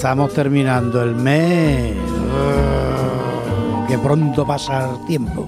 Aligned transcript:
estamos 0.00 0.32
terminando 0.32 1.02
el 1.02 1.14
mes. 1.14 1.94
Oh, 2.32 3.86
que 3.86 3.98
pronto 3.98 4.46
pasa 4.46 4.88
el 4.88 5.04
tiempo. 5.04 5.46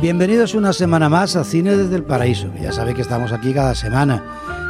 Bienvenidos 0.00 0.54
una 0.54 0.72
semana 0.72 1.08
más 1.08 1.34
a 1.34 1.42
Cine 1.42 1.76
desde 1.76 1.96
el 1.96 2.04
Paraíso. 2.04 2.46
Ya 2.62 2.70
sabéis 2.70 2.94
que 2.94 3.02
estamos 3.02 3.32
aquí 3.32 3.52
cada 3.52 3.74
semana 3.74 4.22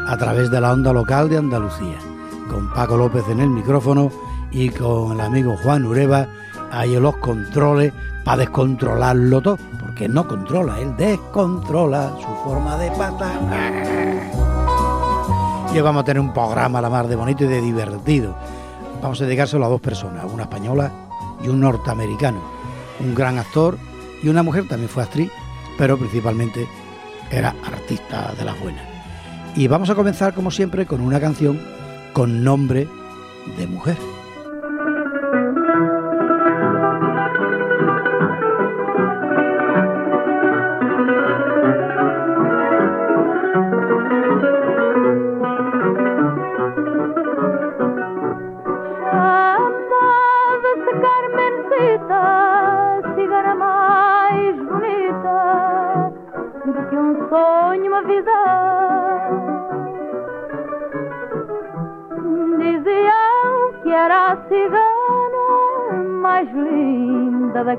a 0.09 0.17
través 0.17 0.51
de 0.51 0.59
la 0.59 0.73
onda 0.73 0.95
local 0.95 1.29
de 1.29 1.37
Andalucía, 1.37 1.99
con 2.49 2.73
Paco 2.73 2.97
López 2.97 3.25
en 3.29 3.41
el 3.41 3.51
micrófono 3.51 4.11
y 4.51 4.71
con 4.71 5.13
el 5.13 5.21
amigo 5.21 5.55
Juan 5.63 5.85
Ureva 5.85 6.27
ahí 6.73 6.97
en 6.97 7.03
los 7.03 7.19
controles 7.19 7.93
para 8.25 8.39
descontrolarlo 8.39 9.43
todo, 9.43 9.59
porque 9.81 10.09
no 10.09 10.27
controla, 10.27 10.81
él 10.81 10.97
descontrola 10.97 12.11
su 12.17 12.35
forma 12.43 12.79
de 12.79 12.91
pasar. 12.93 13.39
Y 15.75 15.77
hoy 15.77 15.83
vamos 15.83 16.01
a 16.01 16.05
tener 16.07 16.23
un 16.23 16.33
programa 16.33 16.79
a 16.79 16.83
la 16.83 16.89
mar 16.89 17.07
de 17.07 17.17
bonito 17.17 17.45
y 17.45 17.49
de 17.49 17.61
divertido. 17.61 18.35
Vamos 19.05 19.21
a 19.21 19.27
dedicárselo 19.27 19.67
a 19.67 19.69
dos 19.69 19.83
personas, 19.83 20.25
una 20.33 20.45
española 20.45 20.91
y 21.45 21.49
un 21.49 21.61
norteamericano, 21.61 22.41
un 23.01 23.15
gran 23.15 23.37
actor 23.37 23.77
y 24.23 24.31
una 24.31 24.43
mujer, 24.43 24.67
también 24.67 24.89
fue 24.89 25.03
actriz, 25.03 25.31
pero 25.77 25.99
principalmente 25.99 26.67
era 27.31 27.55
artista 27.67 28.33
de 28.33 28.47
las 28.47 28.59
buenas. 28.59 28.83
Y 29.57 29.69
vamos 29.69 29.91
a 29.91 29.95
comenzar, 29.95 30.33
como 30.33 30.51
siempre, 30.51 30.87
con 30.87 31.03
una 31.03 31.21
canción 31.21 31.61
con 32.15 32.43
nombre 32.43 32.89
de 33.59 33.67
mujer. 33.67 33.99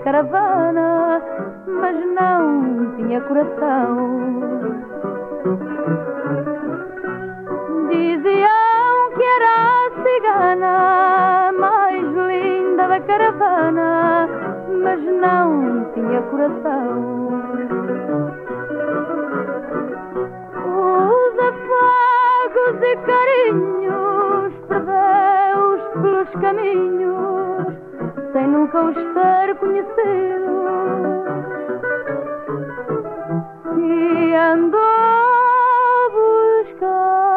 Caravana, 0.05 1.21
mas 1.65 1.95
não 2.13 2.95
tinha 2.95 3.19
coração. 3.21 4.19
Diziam 7.89 9.11
que 9.15 9.23
era 9.23 9.51
a 9.65 9.91
cigana 10.03 11.51
mais 11.59 12.03
linda 12.03 12.87
da 12.87 12.99
caravana, 13.01 14.29
mas 14.83 15.03
não 15.03 15.85
tinha 15.93 16.21
coração. 16.23 17.25
Os 28.75 28.96
ter 28.96 29.56
conhecido. 29.56 30.52
E 33.78 34.36
andou 34.36 34.80
buscando 36.56 37.30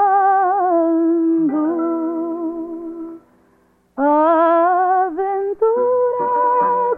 a 3.97 5.06
aventura 5.06 6.28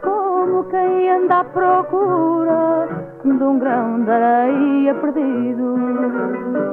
como 0.02 0.64
quem 0.70 1.10
anda 1.10 1.40
à 1.40 1.44
procura 1.44 2.88
de 3.24 3.42
um 3.44 3.58
grão 3.58 4.04
de 4.04 4.10
areia 4.10 4.94
perdido. 4.94 6.69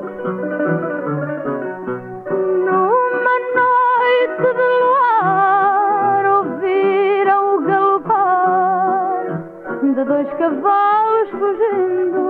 Cavalos 10.48 11.30
fugindo. 11.40 12.24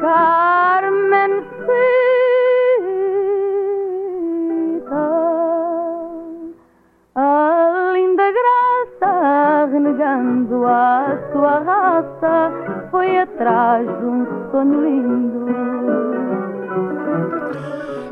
Carmen 0.00 1.32
a 7.14 7.92
linda 7.92 8.26
graça, 8.38 9.66
renegando 9.70 10.66
a 10.66 11.18
sua 11.32 11.58
raça, 11.60 12.52
foi 12.90 13.18
atrás 13.18 13.86
de 13.86 14.04
um 14.04 14.26
sonho 14.50 14.80
lindo. 14.80 15.40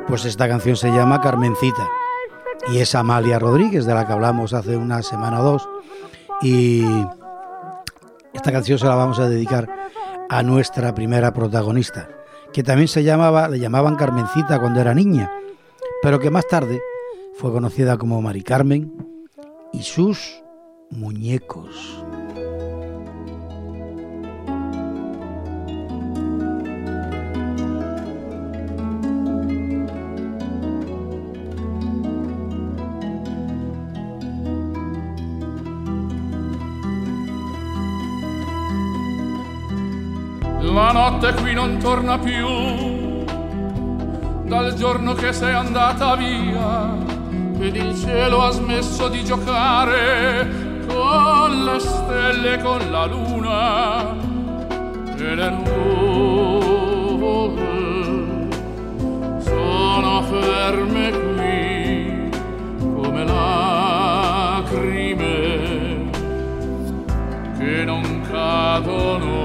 Pues 0.06 0.24
esta 0.24 0.48
canción 0.48 0.76
se 0.76 0.90
llama 0.90 1.20
Carmencita 1.20 1.86
y 2.68 2.78
es 2.80 2.94
Amalia 2.94 3.38
Rodríguez, 3.38 3.86
de 3.86 3.94
la 3.94 4.06
que 4.06 4.12
hablamos 4.12 4.52
hace 4.52 4.76
una 4.76 5.02
semana 5.02 5.40
o 5.40 5.44
dos. 5.44 5.77
Y 6.42 6.84
esta 8.32 8.52
canción 8.52 8.78
se 8.78 8.86
la 8.86 8.94
vamos 8.94 9.18
a 9.18 9.28
dedicar 9.28 9.68
a 10.28 10.42
nuestra 10.42 10.94
primera 10.94 11.32
protagonista, 11.32 12.08
que 12.52 12.62
también 12.62 12.88
se 12.88 13.02
llamaba, 13.02 13.48
le 13.48 13.58
llamaban 13.58 13.96
Carmencita 13.96 14.60
cuando 14.60 14.80
era 14.80 14.94
niña, 14.94 15.30
pero 16.02 16.20
que 16.20 16.30
más 16.30 16.46
tarde 16.46 16.80
fue 17.36 17.52
conocida 17.52 17.96
como 17.96 18.22
Mari 18.22 18.42
Carmen 18.42 18.92
y 19.72 19.82
sus 19.82 20.42
muñecos. 20.90 22.04
Non 41.68 41.78
torna 41.78 42.18
più. 42.18 43.24
Dal 44.44 44.72
giorno 44.74 45.12
che 45.12 45.32
sei 45.34 45.52
andata 45.52 46.16
via 46.16 46.96
ed 47.58 47.76
il 47.76 47.94
cielo 47.94 48.42
ha 48.42 48.50
smesso 48.50 49.08
di 49.08 49.22
giocare 49.22 50.48
con 50.86 51.64
le 51.64 51.78
stelle 51.78 52.54
e 52.54 52.62
con 52.62 52.90
la 52.90 53.04
luna 53.04 54.16
e 55.16 55.34
le 55.34 55.50
nuvole. 55.50 56.46
Sono 59.40 60.22
ferme 60.22 61.10
qui 61.10 62.30
come 62.94 63.24
lacrime 63.24 64.46
che 67.58 67.84
non 67.84 68.22
cadono 68.30 69.37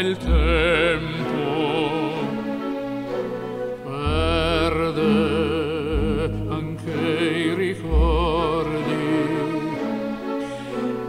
il 0.00 0.16
tempo 0.16 1.36
perde 3.84 5.02
anche 6.48 6.90
i 6.90 7.54
ricordi. 7.54 8.80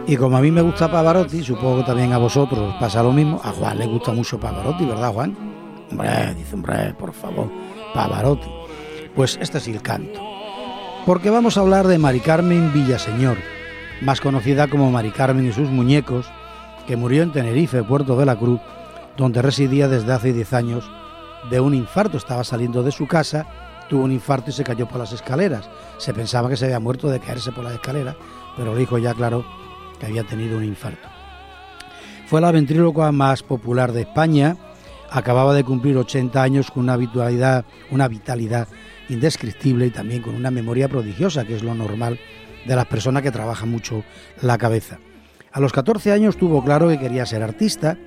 Y 0.06 0.16
como 0.16 0.36
a 0.36 0.40
mí 0.40 0.50
me 0.50 0.60
gusta 0.60 0.90
Pavarotti, 0.90 1.42
supongo 1.42 1.78
que 1.78 1.84
también 1.84 2.12
a 2.12 2.18
vosotros 2.18 2.74
pasa 2.78 3.02
lo 3.02 3.12
mismo. 3.12 3.40
A 3.42 3.50
Juan 3.52 3.78
le 3.78 3.86
gusta 3.86 4.12
mucho 4.12 4.38
Pavarotti, 4.38 4.84
¿verdad, 4.84 5.12
Juan? 5.12 5.34
Hombre, 5.90 6.34
dice, 6.34 6.54
hombre, 6.54 6.94
por 6.98 7.14
favor, 7.14 7.50
Pavarotti. 7.94 8.48
Pues 9.14 9.38
este 9.40 9.56
es 9.58 9.68
el 9.68 9.80
canto. 9.80 10.20
Porque 11.06 11.30
vamos 11.30 11.56
a 11.56 11.60
hablar 11.60 11.86
de 11.86 11.98
Mari 11.98 12.20
Carmen 12.20 12.72
Villaseñor, 12.74 13.38
más 14.02 14.20
conocida 14.20 14.68
como 14.68 14.90
Mari 14.90 15.10
Carmen 15.10 15.48
y 15.48 15.52
sus 15.52 15.70
muñecos, 15.70 16.26
que 16.86 16.96
murió 16.96 17.22
en 17.22 17.32
Tenerife, 17.32 17.82
Puerto 17.82 18.16
de 18.16 18.26
la 18.26 18.36
Cruz, 18.36 18.60
donde 19.16 19.42
residía 19.42 19.88
desde 19.88 20.12
hace 20.12 20.32
10 20.32 20.52
años, 20.52 20.90
de 21.50 21.60
un 21.60 21.74
infarto. 21.74 22.16
Estaba 22.16 22.44
saliendo 22.44 22.82
de 22.82 22.92
su 22.92 23.06
casa, 23.06 23.46
tuvo 23.88 24.04
un 24.04 24.12
infarto 24.12 24.50
y 24.50 24.52
se 24.52 24.64
cayó 24.64 24.86
por 24.86 24.98
las 24.98 25.12
escaleras. 25.12 25.68
Se 25.98 26.14
pensaba 26.14 26.48
que 26.48 26.56
se 26.56 26.66
había 26.66 26.80
muerto 26.80 27.08
de 27.08 27.20
caerse 27.20 27.52
por 27.52 27.64
las 27.64 27.74
escaleras, 27.74 28.16
pero 28.56 28.76
dijo 28.76 28.98
ya 28.98 29.14
claro 29.14 29.44
que 29.98 30.06
había 30.06 30.24
tenido 30.24 30.58
un 30.58 30.64
infarto. 30.64 31.08
Fue 32.26 32.40
la 32.40 32.52
ventríloca 32.52 33.12
más 33.12 33.42
popular 33.42 33.92
de 33.92 34.02
España, 34.02 34.56
acababa 35.10 35.52
de 35.54 35.64
cumplir 35.64 35.96
80 35.98 36.42
años 36.42 36.70
con 36.70 36.84
una 36.84 36.96
vitalidad, 36.96 37.64
una 37.90 38.08
vitalidad 38.08 38.68
indescriptible 39.08 39.86
y 39.86 39.90
también 39.90 40.22
con 40.22 40.34
una 40.34 40.50
memoria 40.50 40.88
prodigiosa, 40.88 41.44
que 41.44 41.54
es 41.54 41.62
lo 41.62 41.74
normal 41.74 42.18
de 42.66 42.76
las 42.76 42.86
personas 42.86 43.22
que 43.22 43.30
trabajan 43.30 43.68
mucho 43.68 44.04
la 44.40 44.56
cabeza. 44.56 44.98
A 45.52 45.60
los 45.60 45.72
14 45.72 46.12
años 46.12 46.38
tuvo 46.38 46.64
claro 46.64 46.88
que 46.88 46.98
quería 46.98 47.26
ser 47.26 47.42
artista 47.42 47.98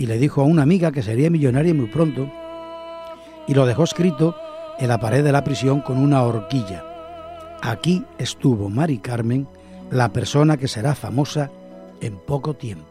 y 0.00 0.06
le 0.06 0.16
dijo 0.16 0.40
a 0.40 0.44
una 0.44 0.62
amiga 0.62 0.92
que 0.92 1.02
sería 1.02 1.28
millonaria 1.28 1.74
muy 1.74 1.84
pronto 1.84 2.26
y 3.46 3.52
lo 3.52 3.66
dejó 3.66 3.84
escrito 3.84 4.34
en 4.78 4.88
la 4.88 4.98
pared 4.98 5.22
de 5.22 5.30
la 5.30 5.44
prisión 5.44 5.82
con 5.82 5.98
una 5.98 6.22
horquilla. 6.22 6.82
Aquí 7.60 8.02
estuvo 8.16 8.70
Mari 8.70 8.96
Carmen, 8.96 9.46
la 9.90 10.10
persona 10.10 10.56
que 10.56 10.68
será 10.68 10.94
famosa 10.94 11.50
en 12.00 12.16
poco 12.16 12.54
tiempo. 12.54 12.89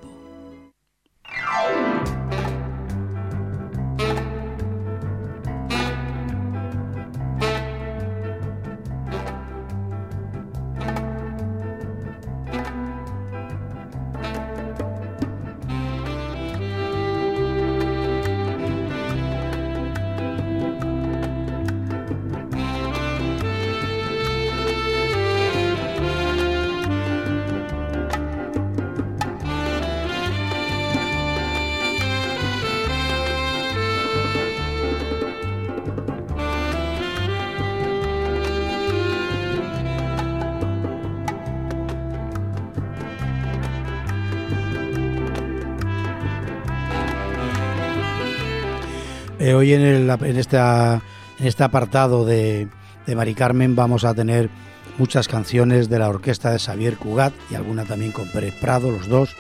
Hoy 49.60 49.74
en, 49.74 50.10
este 50.40 51.64
apartado 51.64 52.26
de, 52.26 52.70
Mari 53.14 53.34
Carmen 53.34 53.76
vamos 53.76 54.06
a 54.06 54.14
tener 54.14 54.50
muchas 54.98 55.28
canciones 55.28 55.90
de 55.90 56.00
la 56.00 56.08
orquesta 56.08 56.52
de 56.52 56.60
Xavier 56.60 56.96
Cugat 56.96 57.34
y 57.52 57.56
alguna 57.56 57.84
también 57.84 58.14
con 58.14 58.30
Pérez 58.30 58.54
Prado, 58.62 58.90
los 58.90 59.10
dos. 59.10 59.36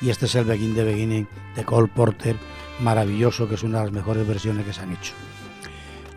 Y 0.00 0.10
este 0.10 0.26
es 0.26 0.34
el 0.36 0.44
Begin 0.44 0.74
de 0.74 0.84
Beginning 0.84 1.28
de 1.56 1.64
Cole 1.64 1.90
Porter, 1.92 2.36
maravilloso, 2.80 3.48
que 3.48 3.56
es 3.56 3.64
una 3.64 3.78
de 3.78 3.86
las 3.86 3.92
mejores 3.92 4.26
versiones 4.26 4.64
que 4.64 4.72
se 4.72 4.82
han 4.82 4.92
hecho. 4.92 5.14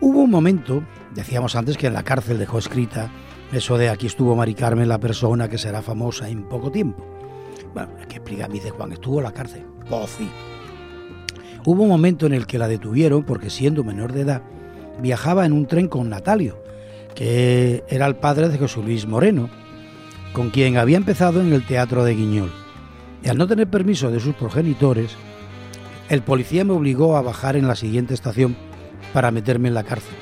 Hubo 0.00 0.20
un 0.20 0.30
momento, 0.30 0.84
decíamos 1.12 1.56
antes 1.56 1.76
que 1.76 1.88
en 1.88 1.94
la 1.94 2.04
cárcel 2.04 2.38
dejó 2.38 2.58
escrita 2.58 3.10
eso 3.52 3.76
de 3.78 3.88
aquí 3.88 4.06
estuvo 4.06 4.36
Mari 4.36 4.54
Carmen, 4.54 4.88
la 4.88 5.00
persona 5.00 5.48
que 5.48 5.58
será 5.58 5.82
famosa 5.82 6.28
en 6.28 6.44
poco 6.44 6.70
tiempo. 6.70 7.04
Bueno, 7.74 7.90
hay 7.98 8.06
que 8.06 8.16
explicar, 8.16 8.48
dice 8.48 8.70
Juan, 8.70 8.92
estuvo 8.92 9.18
en 9.18 9.24
la 9.24 9.32
cárcel. 9.32 9.66
Pues 9.88 10.10
sí, 10.10 10.30
Hubo 11.64 11.82
un 11.82 11.88
momento 11.88 12.26
en 12.26 12.32
el 12.32 12.46
que 12.46 12.58
la 12.58 12.68
detuvieron 12.68 13.22
porque 13.22 13.50
siendo 13.50 13.84
menor 13.84 14.12
de 14.12 14.22
edad 14.22 14.42
viajaba 15.00 15.44
en 15.44 15.52
un 15.52 15.66
tren 15.66 15.88
con 15.88 16.08
Natalio, 16.08 16.62
que 17.14 17.84
era 17.88 18.06
el 18.06 18.16
padre 18.16 18.48
de 18.48 18.58
José 18.58 18.82
Luis 18.82 19.06
Moreno, 19.06 19.50
con 20.32 20.50
quien 20.50 20.76
había 20.76 20.96
empezado 20.96 21.40
en 21.40 21.52
el 21.52 21.66
teatro 21.66 22.04
de 22.04 22.14
Guiñol. 22.14 22.50
Y 23.22 23.28
al 23.28 23.36
no 23.36 23.46
tener 23.46 23.68
permiso 23.68 24.10
de 24.10 24.20
sus 24.20 24.34
progenitores, 24.34 25.16
el 26.08 26.22
policía 26.22 26.64
me 26.64 26.72
obligó 26.72 27.16
a 27.16 27.22
bajar 27.22 27.56
en 27.56 27.68
la 27.68 27.76
siguiente 27.76 28.14
estación 28.14 28.56
para 29.12 29.30
meterme 29.30 29.68
en 29.68 29.74
la 29.74 29.84
cárcel. 29.84 30.16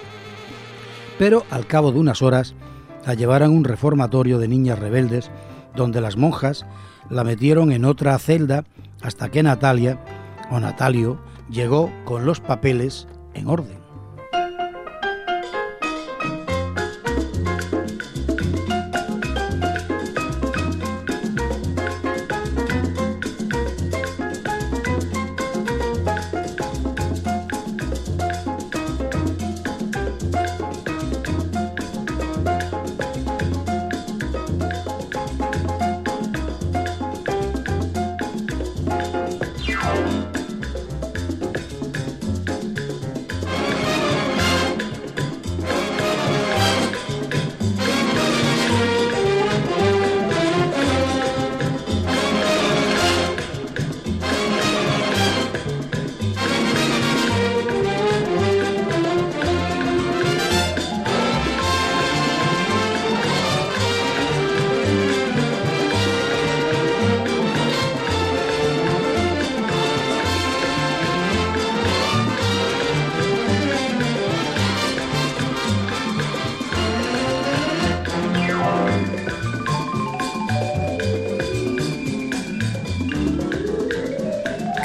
Pero 1.18 1.44
al 1.50 1.66
cabo 1.66 1.92
de 1.92 2.00
unas 2.00 2.22
horas 2.22 2.54
la 3.06 3.14
llevaron 3.14 3.50
a 3.50 3.54
un 3.54 3.64
reformatorio 3.64 4.38
de 4.38 4.48
niñas 4.48 4.78
rebeldes, 4.78 5.30
donde 5.76 6.00
las 6.00 6.16
monjas 6.16 6.66
la 7.10 7.24
metieron 7.24 7.70
en 7.70 7.84
otra 7.84 8.18
celda 8.18 8.64
hasta 9.02 9.28
que 9.28 9.42
Natalia 9.42 9.98
o 10.50 10.60
Natalio 10.60 11.18
llegó 11.50 11.90
con 12.04 12.24
los 12.24 12.40
papeles 12.40 13.06
en 13.34 13.48
orden. 13.48 13.87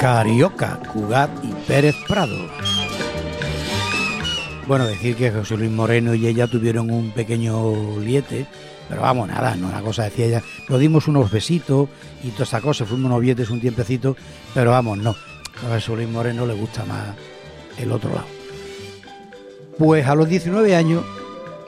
Carioca, 0.04 0.78
Cugat 0.92 1.30
y 1.42 1.48
Pérez 1.66 1.96
Prado. 2.06 2.36
Bueno, 4.66 4.84
decir 4.84 5.16
que 5.16 5.30
José 5.30 5.56
Luis 5.56 5.70
Moreno 5.70 6.14
y 6.14 6.26
ella 6.26 6.46
tuvieron 6.46 6.90
un 6.90 7.10
pequeño 7.12 7.98
liete, 8.00 8.44
pero 8.86 9.00
vamos, 9.00 9.28
nada, 9.28 9.56
no 9.56 9.66
una 9.66 9.80
cosa 9.80 10.04
decía 10.04 10.26
ella. 10.26 10.42
Nos 10.68 10.78
dimos 10.78 11.08
unos 11.08 11.30
besitos 11.30 11.88
y 12.22 12.28
toda 12.32 12.44
esa 12.44 12.60
cosa, 12.60 12.84
fuimos 12.84 13.06
unos 13.06 13.22
billetes 13.22 13.48
un 13.48 13.62
tiempecito, 13.62 14.14
pero 14.52 14.72
vamos, 14.72 14.98
no. 14.98 15.16
A 15.66 15.72
José 15.72 15.96
Luis 15.96 16.08
Moreno 16.10 16.44
le 16.44 16.52
gusta 16.52 16.84
más 16.84 17.16
el 17.78 17.90
otro 17.90 18.10
lado. 18.10 18.26
Pues 19.78 20.06
a 20.06 20.14
los 20.14 20.28
19 20.28 20.76
años 20.76 21.02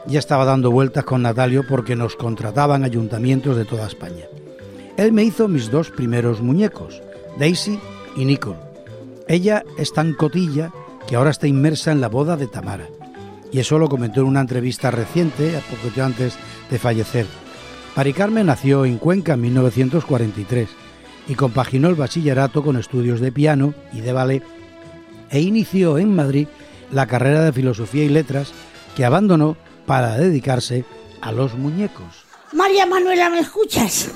ya 0.04 0.18
estaba 0.18 0.44
dando 0.44 0.70
vueltas 0.70 1.04
con 1.04 1.22
Natalio 1.22 1.66
porque 1.66 1.96
nos 1.96 2.16
contrataban 2.16 2.84
ayuntamientos 2.84 3.56
de 3.56 3.64
toda 3.64 3.86
España. 3.86 4.26
Él 4.98 5.12
me 5.14 5.24
hizo 5.24 5.48
mis 5.48 5.70
dos 5.70 5.88
primeros 5.88 6.42
muñecos, 6.42 7.00
Daisy 7.38 7.80
y 8.16 8.24
Nicole. 8.24 8.58
Ella 9.28 9.64
es 9.78 9.92
tan 9.92 10.14
cotilla 10.14 10.72
que 11.06 11.16
ahora 11.16 11.30
está 11.30 11.46
inmersa 11.46 11.92
en 11.92 12.00
la 12.00 12.08
boda 12.08 12.36
de 12.36 12.46
Tamara. 12.46 12.86
Y 13.52 13.60
eso 13.60 13.78
lo 13.78 13.88
comentó 13.88 14.20
en 14.20 14.26
una 14.26 14.40
entrevista 14.40 14.90
reciente, 14.90 15.60
poco 15.70 16.02
antes 16.02 16.36
de 16.70 16.78
fallecer. 16.78 17.26
Mari 17.96 18.12
Carmen 18.12 18.46
nació 18.46 18.84
en 18.84 18.98
Cuenca 18.98 19.34
en 19.34 19.40
1943 19.42 20.68
y 21.28 21.34
compaginó 21.34 21.88
el 21.88 21.94
bachillerato 21.94 22.62
con 22.62 22.76
estudios 22.76 23.20
de 23.20 23.32
piano 23.32 23.74
y 23.92 24.00
de 24.00 24.12
ballet 24.12 24.42
e 25.30 25.40
inició 25.40 25.98
en 25.98 26.14
Madrid 26.14 26.48
la 26.92 27.06
carrera 27.06 27.42
de 27.42 27.52
filosofía 27.52 28.04
y 28.04 28.08
letras 28.08 28.52
que 28.94 29.04
abandonó 29.04 29.56
para 29.86 30.16
dedicarse 30.16 30.84
a 31.20 31.32
los 31.32 31.54
muñecos. 31.54 32.24
María 32.52 32.86
Manuela, 32.86 33.30
¿me 33.30 33.40
escuchas? 33.40 34.10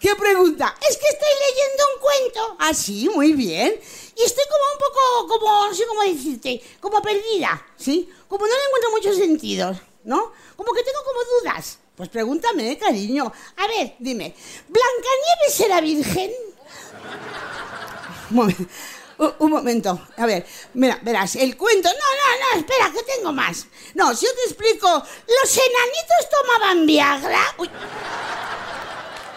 ¿Qué 0.00 0.16
pregunta? 0.16 0.74
Es 0.88 0.96
que 0.96 1.08
estoy 1.08 1.28
leyendo 1.28 1.84
un 1.94 2.00
cuento. 2.00 2.56
Ah, 2.58 2.72
sí, 2.72 3.06
muy 3.14 3.34
bien. 3.34 3.78
Y 4.16 4.22
estoy 4.22 4.44
como 4.50 4.64
un 4.72 4.78
poco, 4.78 5.28
como, 5.28 5.66
no 5.66 5.74
sé 5.74 5.86
cómo 5.86 6.02
decirte, 6.02 6.62
como 6.80 7.02
perdida, 7.02 7.66
¿sí? 7.76 8.10
Como 8.26 8.46
no 8.46 8.52
le 8.54 8.64
encuentro 8.64 8.90
muchos 8.92 9.16
sentidos, 9.16 9.76
¿no? 10.04 10.32
Como 10.56 10.72
que 10.72 10.82
tengo 10.82 10.98
como 11.04 11.20
dudas. 11.40 11.78
Pues 11.94 12.08
pregúntame, 12.08 12.78
cariño. 12.78 13.30
A 13.56 13.66
ver, 13.66 13.96
dime, 13.98 14.34
¿Blancanieves 14.68 15.60
era 15.60 15.80
virgen? 15.82 16.32
Un 18.30 18.36
momento. 18.36 18.64
Un 19.38 19.50
momento, 19.50 20.00
a 20.16 20.24
ver, 20.24 20.46
mira, 20.72 20.98
verás, 21.02 21.36
el 21.36 21.58
cuento. 21.58 21.90
No, 21.90 21.94
no, 21.94 22.54
no, 22.54 22.60
espera, 22.60 22.90
que 22.90 23.02
tengo 23.02 23.34
más. 23.34 23.66
No, 23.94 24.14
si 24.16 24.24
yo 24.24 24.32
te 24.34 24.44
explico, 24.44 24.88
los 24.88 25.56
enanitos 25.58 26.30
tomaban 26.30 26.86
Viagra. 26.86 27.54
Uy. 27.58 27.68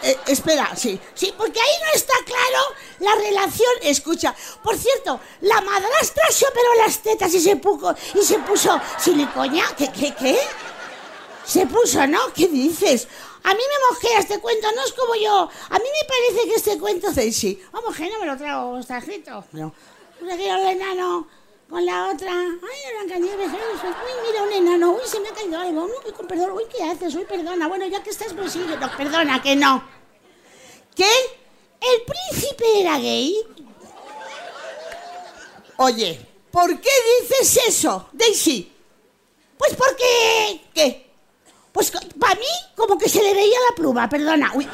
Eh, 0.04 0.18
espera, 0.28 0.76
sí, 0.76 1.00
sí, 1.14 1.34
porque 1.38 1.62
ahí 1.62 1.76
no 1.82 1.94
está 1.94 2.14
claro 2.26 2.60
la 3.00 3.16
relación. 3.16 3.72
Escucha, 3.82 4.36
por 4.62 4.78
cierto, 4.78 5.20
la 5.42 5.62
madrastra 5.62 6.30
se 6.30 6.46
operó 6.46 6.76
las 6.76 7.02
tetas 7.02 7.34
y 7.34 7.40
se 7.40 7.56
puso, 7.56 7.96
y 8.14 8.22
se 8.22 8.38
puso 8.40 8.80
silicoña. 9.00 9.64
¿Qué, 9.78 9.90
qué, 9.92 10.14
qué? 10.14 10.40
Se 11.46 11.66
puso, 11.68 12.06
¿no? 12.06 12.20
¿Qué 12.34 12.48
dices? 12.48 13.08
A 13.44 13.54
mí 13.54 13.62
me 13.62 13.90
mosquea 13.90 14.20
este 14.20 14.40
cuento, 14.40 14.68
no 14.74 14.84
es 14.84 14.94
como 14.94 15.16
yo. 15.16 15.50
A 15.70 15.80
mí 15.80 15.86
me 15.86 16.08
parece 16.08 16.50
que 16.50 16.56
este 16.56 16.78
cuento 16.78 17.12
de 17.12 17.32
sí. 17.32 17.62
Vamos, 17.72 17.96
que 17.96 18.10
no 18.10 18.20
me 18.20 18.26
lo 18.26 18.38
trago, 18.38 18.80
está 18.80 18.98
escrito. 18.98 19.46
Aquí 20.32 20.48
el 20.48 20.68
enano 20.68 21.28
con 21.74 21.84
la 21.88 22.12
otra. 22.14 22.32
Ay, 22.32 22.80
la 22.86 23.04
Blancanieves, 23.04 23.52
uy, 23.52 24.28
mira 24.28 24.44
un 24.44 24.52
enano, 24.54 24.92
uy, 24.92 25.02
se 25.08 25.20
me 25.20 25.30
ha 25.30 25.34
caído 25.34 25.60
algo. 25.60 25.86
Uy, 25.86 26.12
con 26.14 26.28
perdón, 26.28 26.52
uy, 26.52 26.66
¿qué 26.72 26.84
haces? 26.84 27.16
Uy, 27.16 27.26
perdona. 27.26 27.68
Bueno, 27.68 27.88
ya 27.88 28.04
que 28.04 28.12
estás, 28.12 28.32
pues 28.32 28.52
sí, 28.52 28.64
no, 28.80 28.96
perdona, 28.96 29.42
que 29.42 29.56
no. 29.56 29.84
¿Qué? 30.96 31.10
¿El 31.82 32.04
príncipe 32.04 32.80
era 32.80 33.00
gay? 33.00 33.36
Oye, 35.78 36.24
¿por 36.52 36.80
qué 36.80 36.92
dices 37.22 37.60
eso, 37.68 38.08
Daisy? 38.14 38.72
Pues 39.58 39.76
porque... 39.76 40.62
¿Qué? 40.76 41.12
Pues 41.72 41.92
para 42.20 42.36
mí 42.36 42.46
como 42.76 43.00
que 43.00 43.10
se 43.10 43.24
le 43.24 43.34
veía 43.34 43.58
la 43.68 43.76
pluma, 43.76 44.08
perdona. 44.08 44.52
Uy. 44.54 44.70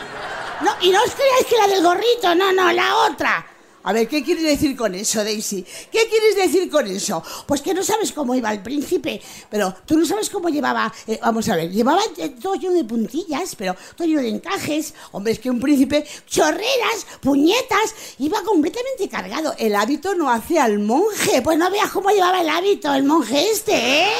No, 0.61 0.75
y 0.81 0.89
no 0.89 1.01
os 1.01 1.15
creáis 1.15 1.45
que 1.45 1.55
la 1.55 1.67
del 1.67 1.81
gorrito, 1.81 2.35
no, 2.35 2.51
no, 2.51 2.73
la 2.73 2.97
otra. 3.09 3.47
A 3.89 3.91
ver, 3.91 4.07
¿qué 4.07 4.23
quieres 4.23 4.43
decir 4.43 4.77
con 4.77 4.93
eso, 4.93 5.23
Daisy? 5.23 5.65
¿Qué 5.91 6.07
quieres 6.07 6.35
decir 6.35 6.69
con 6.69 6.85
eso? 6.85 7.23
Pues 7.47 7.59
que 7.59 7.73
no 7.73 7.81
sabes 7.81 8.11
cómo 8.11 8.35
iba 8.35 8.51
el 8.51 8.61
príncipe, 8.61 9.19
pero 9.49 9.73
tú 9.83 9.97
no 9.97 10.05
sabes 10.05 10.29
cómo 10.29 10.47
llevaba... 10.49 10.93
eh, 11.07 11.17
vamos 11.19 11.49
a 11.49 11.55
ver, 11.55 11.71
llevaba 11.71 11.99
eh, 12.17 12.35
todo 12.39 12.53
lleno 12.53 12.75
de 12.75 12.83
puntillas, 12.83 13.55
pero 13.55 13.75
todo 13.95 14.07
lleno 14.07 14.21
de 14.21 14.29
encajes. 14.29 14.93
Hombre, 15.11 15.33
es 15.33 15.39
que 15.39 15.49
un 15.49 15.59
príncipe, 15.59 16.05
chorreras, 16.27 17.07
puñetas, 17.19 17.95
iba 18.19 18.43
completamente 18.43 19.09
cargado. 19.09 19.55
El 19.57 19.73
hábito 19.73 20.13
no 20.13 20.29
hace 20.29 20.59
al 20.59 20.77
monje. 20.77 21.41
Pues 21.41 21.57
no 21.57 21.71
veas 21.71 21.89
cómo 21.89 22.11
llevaba 22.11 22.41
el 22.41 22.49
hábito 22.49 22.93
el 22.93 23.05
monje 23.05 23.49
este, 23.49 24.03
¿eh? 24.03 24.11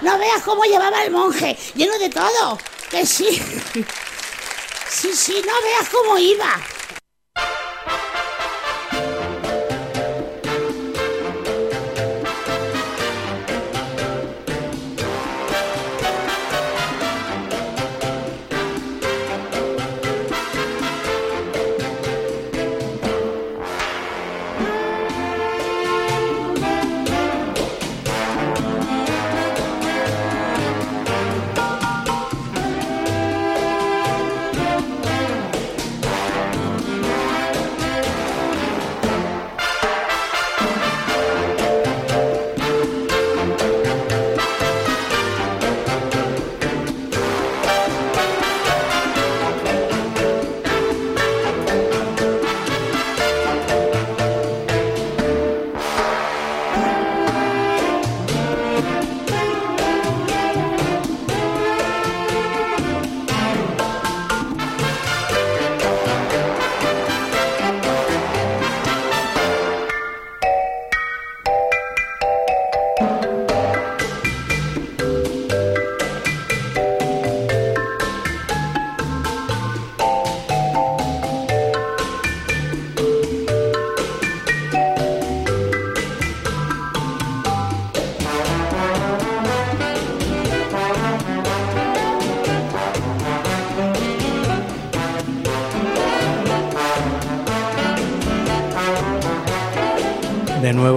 No 0.00 0.16
veas 0.16 0.42
cómo 0.42 0.64
llevaba 0.64 1.04
el 1.04 1.12
monje, 1.12 1.54
lleno 1.74 1.98
de 1.98 2.08
todo. 2.08 2.58
Que 2.90 3.04
sí. 3.04 3.28
Sí, 4.88 5.10
sí, 5.12 5.42
no 5.44 5.52
veas 5.62 5.88
cómo 5.90 6.16
iba. 6.16 6.48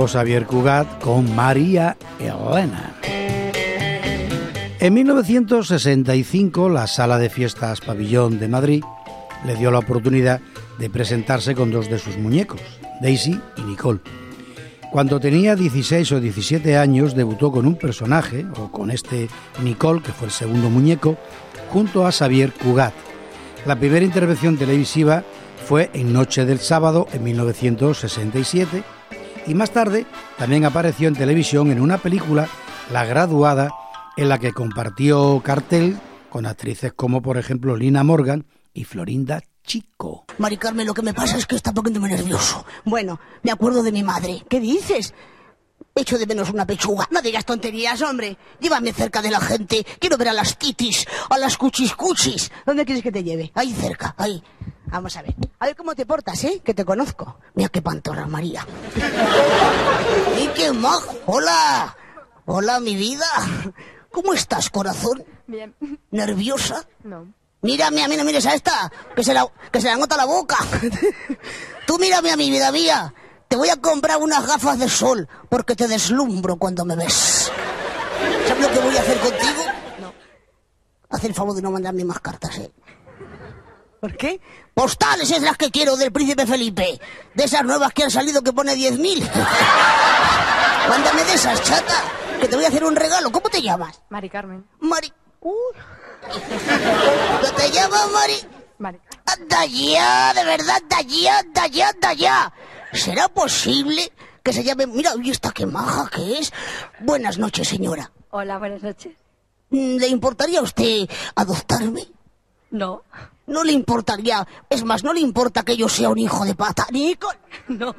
Xavier 0.10 0.48
Cugat 0.48 1.04
con 1.04 1.36
María 1.36 1.96
Elena. 2.20 2.96
En 4.80 4.94
1965 4.96 6.68
la 6.68 6.88
Sala 6.88 7.20
de 7.20 7.30
Fiestas 7.30 7.80
Pabellón 7.80 8.40
de 8.40 8.48
Madrid 8.48 8.84
le 9.46 9.56
dio 9.56 9.70
la 9.70 9.78
oportunidad 9.78 10.42
de 10.80 10.90
presentarse 10.90 11.54
con 11.54 11.70
dos 11.70 11.92
de 11.92 12.00
sus 12.00 12.18
muñecos, 12.18 12.60
Daisy 13.02 13.40
y 13.56 13.62
Nicole. 13.62 14.00
Cuando 14.92 15.20
tenía 15.20 15.56
16 15.56 16.12
o 16.14 16.20
17 16.20 16.76
años 16.76 17.14
debutó 17.14 17.52
con 17.52 17.68
un 17.68 17.76
personaje, 17.76 18.48
o 18.58 18.72
con 18.72 18.90
este 18.90 19.30
Nicole, 19.62 20.02
que 20.02 20.12
fue 20.12 20.30
el 20.30 20.34
segundo 20.34 20.72
muñeco, 20.72 21.18
junto 21.70 22.08
a 22.08 22.12
Xavier 22.12 22.52
Cugat. 22.52 22.96
La 23.68 23.76
primera 23.76 24.04
intervención 24.04 24.58
televisiva 24.58 25.24
fue 25.68 25.92
en 25.94 26.14
Noche 26.14 26.46
del 26.46 26.58
Sábado 26.58 27.08
en 27.14 27.24
1967 27.26 28.84
y 29.50 29.56
más 29.56 29.72
tarde 29.72 30.06
también 30.38 30.64
apareció 30.64 31.08
en 31.08 31.16
televisión 31.16 31.72
en 31.72 31.82
una 31.82 31.98
película, 31.98 32.48
La 32.92 33.04
Graduada, 33.04 33.72
en 34.16 34.30
la 34.30 34.38
que 34.38 34.54
compartió 34.54 35.42
cartel 35.44 35.98
con 36.30 36.46
actrices 36.46 36.94
como 36.94 37.22
por 37.22 37.38
ejemplo 37.38 37.76
Lina 37.76 38.04
Morgan 38.04 38.46
y 38.74 38.84
Florinda 38.84 39.42
Chico. 39.66 40.26
Mari 40.38 40.58
Carmen, 40.58 40.86
lo 40.86 40.94
que 40.94 41.02
me 41.02 41.16
pasa 41.16 41.38
es 41.38 41.48
que 41.48 41.56
está 41.56 41.74
poniéndome 41.74 42.10
nervioso. 42.10 42.64
Bueno, 42.86 43.20
me 43.42 43.52
acuerdo 43.52 43.82
de 43.82 43.92
mi 43.92 44.04
madre. 44.04 44.44
¿Qué 44.48 44.60
dices? 44.60 45.14
Echo 45.96 46.18
de 46.18 46.28
menos 46.28 46.52
una 46.52 46.66
pechuga. 46.66 47.08
No 47.12 47.22
digas 47.22 47.46
tonterías, 47.46 48.02
hombre. 48.04 48.38
Llévame 48.60 48.94
cerca 48.94 49.22
de 49.22 49.32
la 49.32 49.40
gente. 49.40 49.86
Quiero 50.00 50.18
ver 50.18 50.30
a 50.30 50.34
las 50.34 50.58
titis, 50.58 51.08
a 51.30 51.38
las 51.38 51.58
cuchiscuchis. 51.58 52.52
¿Dónde 52.66 52.86
quieres 52.86 53.04
que 53.04 53.12
te 53.12 53.24
lleve? 53.24 53.52
Ahí 53.56 53.74
cerca, 53.74 54.14
ahí. 54.18 54.44
Vamos 54.92 55.16
a 55.18 55.22
ver. 55.22 55.36
A 55.60 55.66
ver 55.66 55.76
cómo 55.76 55.96
te 55.96 56.06
portas, 56.06 56.44
¿eh? 56.44 56.62
Que 56.64 56.74
te 56.74 56.86
conozco. 56.86 57.38
Mira 57.54 57.70
qué 57.70 57.82
pantorra, 57.82 58.26
María. 58.26 58.66
¡Y 60.40 60.48
qué 60.50 60.72
majo! 60.74 61.16
¡Hola! 61.28 61.96
Hola, 62.46 62.80
mi 62.80 62.96
vida. 62.96 63.26
¿Cómo 64.12 64.34
estás, 64.34 64.70
corazón? 64.70 65.24
Bien. 65.48 65.76
¿Nerviosa? 66.12 66.88
No. 67.04 67.28
Mírame 67.62 68.04
a 68.04 68.08
mí, 68.08 68.16
no 68.16 68.24
mires 68.24 68.46
a 68.46 68.56
esta, 68.56 68.92
que 69.16 69.24
se 69.24 69.34
la, 69.34 69.46
que 69.72 69.82
se 69.82 69.88
le 69.88 69.94
agota 69.94 70.16
la 70.16 70.26
boca. 70.26 70.58
Tú 71.86 72.00
mírame 72.00 72.32
a 72.32 72.38
mi 72.38 72.50
vida 72.50 72.72
mía. 72.72 73.14
Te 73.48 73.58
voy 73.58 73.70
a 73.70 73.76
comprar 73.78 74.18
unas 74.18 74.48
gafas 74.48 74.80
de 74.80 74.88
sol, 74.88 75.28
porque 75.50 75.76
te 75.76 75.88
deslumbro 75.88 76.56
cuando 76.56 76.86
me 76.86 76.96
ves. 76.96 77.52
¿Sabes 78.48 78.64
lo 78.64 78.72
que 78.72 78.80
voy 78.80 78.96
a 78.96 79.02
hacer 79.02 79.20
contigo? 79.20 79.64
No. 80.00 80.14
Haz 81.10 81.24
el 81.26 81.34
favor 81.34 81.56
de 81.56 81.62
no 81.62 81.72
mandarme 81.72 82.06
más 82.06 82.20
cartas, 82.20 82.58
¿eh? 82.60 82.72
¿Por 84.00 84.16
qué? 84.16 84.40
Postales 84.74 85.30
es 85.32 85.42
las 85.42 85.58
que 85.58 85.72
quiero 85.72 85.98
del 85.98 86.12
príncipe 86.12 86.46
Felipe. 86.46 87.00
De 87.34 87.44
esas 87.44 87.64
nuevas 87.64 87.94
que 87.94 88.04
han 88.04 88.12
salido 88.12 88.42
que 88.42 88.54
pone 88.54 88.76
10.000. 88.76 89.30
Mándame 90.90 91.24
de 91.26 91.34
esas, 91.34 91.62
chata, 91.64 92.04
que 92.40 92.48
te 92.48 92.56
voy 92.56 92.66
a 92.66 92.70
hacer 92.70 92.84
un 92.84 92.96
regalo. 92.96 93.32
¿Cómo 93.32 93.50
te 93.50 93.62
llamas? 93.62 94.02
Mari 94.10 94.30
Carmen. 94.30 94.66
Mari... 94.80 95.12
Uy. 95.42 95.54
¿No 97.42 97.52
te 97.52 97.72
llamas 97.72 98.12
Mari? 98.12 98.36
Mari. 98.78 99.00
¡Anda 99.26 99.66
ya! 99.66 100.34
De 100.34 100.44
verdad, 100.46 100.78
anda 100.82 101.02
ya, 101.02 101.40
anda 101.40 101.68
ya, 101.68 101.90
anda 101.90 102.14
ya. 102.14 102.54
¿Será 102.94 103.28
posible 103.28 104.12
que 104.44 104.54
se 104.54 104.64
llame... 104.64 104.88
Mira, 104.88 105.14
uy, 105.16 105.30
esta 105.30 105.52
qué 105.52 105.66
maja 105.66 106.10
que 106.10 106.40
es. 106.40 106.54
Buenas 107.02 107.38
noches, 107.38 107.68
señora. 107.68 108.12
Hola, 108.32 108.58
buenas 108.58 108.82
noches. 108.82 109.14
¿Le 109.72 110.08
importaría 110.08 110.60
a 110.60 110.64
usted 110.64 111.08
adoptarme? 111.36 112.08
No. 112.72 113.04
No 113.50 113.64
le 113.64 113.72
importaría... 113.72 114.48
Es 114.70 114.84
más, 114.84 115.04
no 115.04 115.12
le 115.12 115.20
importa 115.20 115.64
que 115.64 115.76
yo 115.76 115.90
sea 115.90 116.10
un 116.10 116.20
hijo 116.20 116.46
de 116.46 116.56
pata. 116.56 116.88
Nicole. 116.92 117.40
No. 117.68 117.94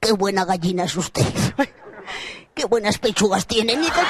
Qué 0.00 0.12
buena 0.12 0.44
gallina 0.44 0.84
es 0.84 0.96
usted. 0.96 1.26
Qué 2.54 2.64
buenas 2.64 2.98
pechugas 2.98 3.46
tiene, 3.46 3.76
Nicole. 3.76 4.06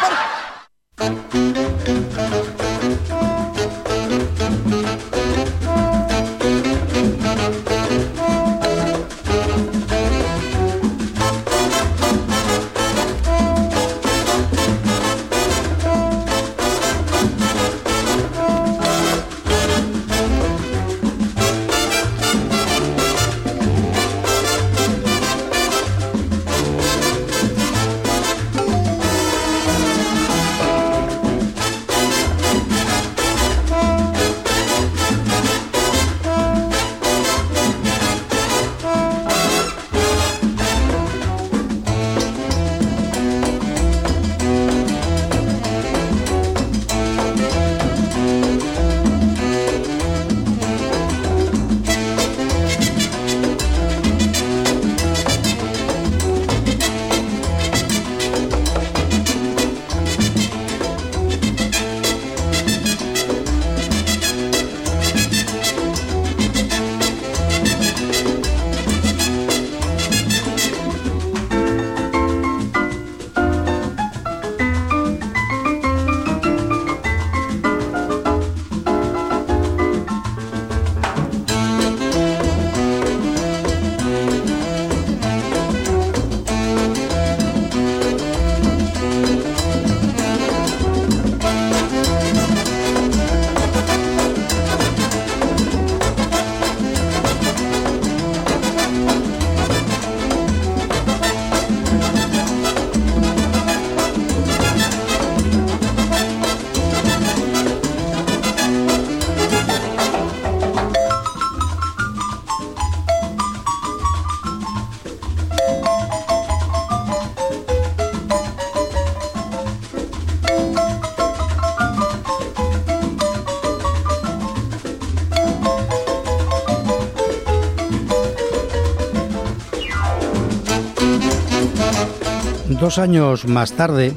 Dos 132.80 132.98
años 132.98 133.46
más 133.46 133.72
tarde, 133.72 134.14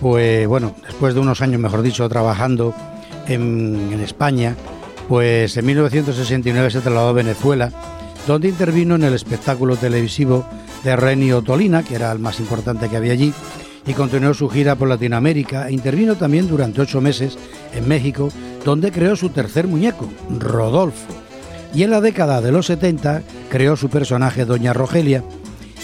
pues 0.00 0.46
bueno, 0.46 0.74
después 0.86 1.12
de 1.14 1.20
unos 1.20 1.42
años, 1.42 1.60
mejor 1.60 1.82
dicho, 1.82 2.08
trabajando 2.08 2.72
en, 3.26 4.00
España, 4.00 4.54
pues 5.08 5.56
en 5.56 5.66
1969 5.66 6.70
se 6.70 6.80
trasladó 6.80 7.08
a 7.08 7.12
Venezuela, 7.12 7.72
donde 8.28 8.48
intervino 8.48 8.94
en 8.94 9.02
el 9.02 9.14
espectáculo 9.14 9.76
televisivo 9.76 10.46
de 10.84 10.94
Renio 10.94 11.42
Tolina, 11.42 11.82
que 11.82 11.96
era 11.96 12.12
el 12.12 12.20
más 12.20 12.38
importante 12.38 12.88
que 12.88 12.96
había 12.96 13.12
allí, 13.12 13.34
y 13.86 13.92
continuó 13.92 14.34
su 14.34 14.48
gira 14.48 14.76
por 14.76 14.88
Latinoamérica 14.88 15.68
e 15.68 15.72
intervino 15.72 16.14
también 16.14 16.46
durante 16.46 16.80
ocho 16.80 17.00
meses 17.00 17.36
en 17.74 17.88
México, 17.88 18.28
donde 18.64 18.92
creó 18.92 19.16
su 19.16 19.30
tercer 19.30 19.66
muñeco, 19.66 20.08
Rodolfo. 20.38 21.12
Y 21.74 21.82
en 21.82 21.90
la 21.90 22.00
década 22.00 22.40
de 22.40 22.52
los 22.52 22.66
70 22.66 23.22
creó 23.50 23.74
su 23.74 23.88
personaje 23.88 24.44
Doña 24.44 24.72
Rogelia, 24.72 25.24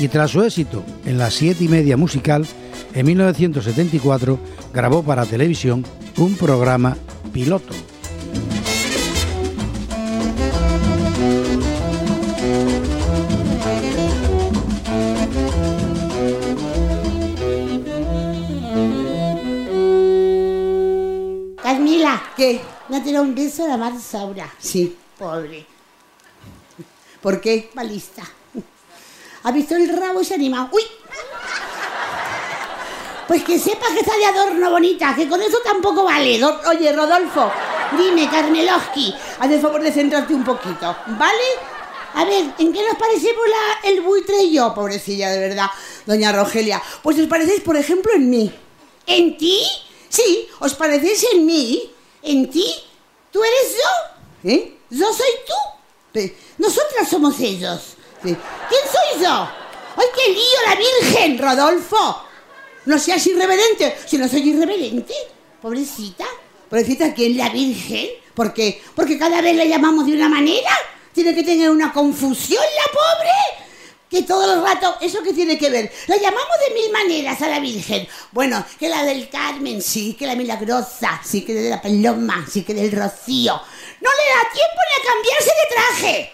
y 0.00 0.08
tras 0.08 0.30
su 0.30 0.42
éxito 0.42 0.82
en 1.04 1.18
la 1.18 1.30
siete 1.30 1.64
y 1.64 1.68
media 1.68 1.96
musical, 1.98 2.46
en 2.94 3.06
1974 3.06 4.38
grabó 4.72 5.02
para 5.02 5.26
televisión 5.26 5.84
un 6.16 6.36
programa 6.36 6.96
piloto. 7.34 7.74
Carmila, 21.62 22.22
¿qué? 22.38 22.62
Me 22.88 22.96
ha 22.96 23.04
tirado 23.04 23.24
un 23.26 23.34
beso 23.34 23.68
la 23.68 23.76
madre 23.76 24.00
Saura. 24.00 24.50
Sí, 24.58 24.96
pobre. 25.18 25.66
¿Por 27.20 27.38
qué? 27.42 27.68
Va 27.76 27.84
lista. 27.84 28.22
Ha 29.42 29.52
visto 29.52 29.74
el 29.76 29.88
rabo 29.98 30.20
y 30.20 30.24
se 30.24 30.34
ha 30.34 30.36
animado. 30.36 30.68
¡Uy! 30.72 30.82
Pues 33.26 33.44
que 33.44 33.58
sepas 33.58 33.90
que 33.90 34.00
está 34.00 34.16
de 34.16 34.24
adorno 34.26 34.70
bonita, 34.70 35.14
que 35.14 35.28
con 35.28 35.40
eso 35.40 35.58
tampoco 35.64 36.02
vale. 36.04 36.38
Do- 36.38 36.60
Oye, 36.68 36.92
Rodolfo, 36.92 37.50
dime, 37.96 38.28
Carmeloski, 38.28 39.14
haz 39.38 39.50
el 39.50 39.60
favor 39.60 39.80
de 39.82 39.92
centrarte 39.92 40.34
un 40.34 40.42
poquito, 40.44 40.96
¿vale? 41.06 41.44
A 42.14 42.24
ver, 42.24 42.44
¿en 42.58 42.72
qué 42.72 42.82
nos 42.88 42.96
parecemos 42.98 43.44
la, 43.48 43.88
el 43.88 44.00
buitre 44.00 44.42
y 44.42 44.54
yo, 44.54 44.74
pobrecilla, 44.74 45.30
de 45.30 45.38
verdad, 45.38 45.66
doña 46.06 46.32
Rogelia? 46.32 46.82
Pues 47.04 47.20
os 47.20 47.28
parecéis, 47.28 47.60
por 47.60 47.76
ejemplo, 47.76 48.12
en 48.14 48.28
mí. 48.28 48.52
¿En 49.06 49.38
ti? 49.38 49.62
Sí, 50.08 50.48
os 50.58 50.74
parecéis 50.74 51.24
en 51.32 51.46
mí. 51.46 51.88
¿En 52.24 52.50
ti? 52.50 52.66
¿Tú 53.30 53.40
eres 53.44 53.76
yo? 53.76 54.50
¿Eh? 54.50 54.76
¿Yo 54.90 55.06
soy 55.12 55.28
tú? 55.46 56.32
Nosotras 56.58 57.08
somos 57.08 57.38
ellos. 57.38 57.94
Sí. 58.22 58.36
¿Quién 58.68 58.80
soy 58.92 59.22
yo? 59.22 59.48
¡Ay, 59.96 60.06
qué 60.14 60.32
lío, 60.32 60.58
la 60.66 60.76
Virgen, 60.76 61.38
Rodolfo! 61.38 62.24
No 62.86 62.98
seas 62.98 63.26
irreverente. 63.26 63.96
Si 64.06 64.18
no 64.18 64.28
soy 64.28 64.50
irreverente, 64.50 65.14
pobrecita. 65.60 66.24
Pobrecita, 66.68 67.12
¿quién 67.14 67.36
la 67.36 67.48
Virgen? 67.48 68.08
¿Por 68.34 68.54
qué? 68.54 68.82
Porque 68.94 69.18
cada 69.18 69.40
vez 69.40 69.56
la 69.56 69.64
llamamos 69.64 70.06
de 70.06 70.12
una 70.12 70.28
manera. 70.28 70.70
Tiene 71.12 71.34
que 71.34 71.42
tener 71.42 71.70
una 71.70 71.92
confusión 71.92 72.62
la 72.62 72.92
pobre. 72.92 73.30
Que 74.08 74.22
todo 74.22 74.54
el 74.54 74.62
rato, 74.62 74.96
¿eso 75.00 75.22
qué 75.22 75.32
tiene 75.32 75.56
que 75.56 75.70
ver? 75.70 75.92
La 76.08 76.16
llamamos 76.16 76.56
de 76.66 76.74
mil 76.74 76.90
maneras 76.90 77.40
a 77.42 77.48
la 77.48 77.60
Virgen. 77.60 78.08
Bueno, 78.32 78.64
que 78.78 78.88
la 78.88 79.04
del 79.04 79.28
Carmen, 79.28 79.80
sí, 79.80 80.14
que 80.14 80.26
la 80.26 80.34
milagrosa, 80.34 81.20
sí, 81.24 81.42
que 81.42 81.54
de 81.54 81.70
la 81.70 81.80
paloma, 81.80 82.44
sí, 82.50 82.64
que 82.64 82.74
del 82.74 82.90
rocío. 82.90 83.60
No 84.00 84.10
le 84.10 84.30
da 84.34 84.50
tiempo 84.52 84.80
ni 84.88 84.96
a 84.96 85.12
cambiarse 85.12 85.50
de 85.50 85.74
traje. 85.74 86.32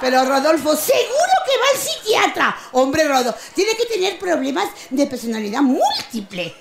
Pero 0.00 0.24
Rodolfo, 0.24 0.76
seguro 0.76 1.34
que 1.46 1.58
va 1.58 1.64
al 1.72 1.78
psiquiatra. 1.78 2.56
Hombre, 2.72 3.04
Rodo, 3.04 3.34
tiene 3.54 3.74
que 3.76 3.86
tener 3.86 4.18
problemas 4.18 4.68
de 4.90 5.06
personalidad 5.06 5.62
múltiple. 5.62 6.54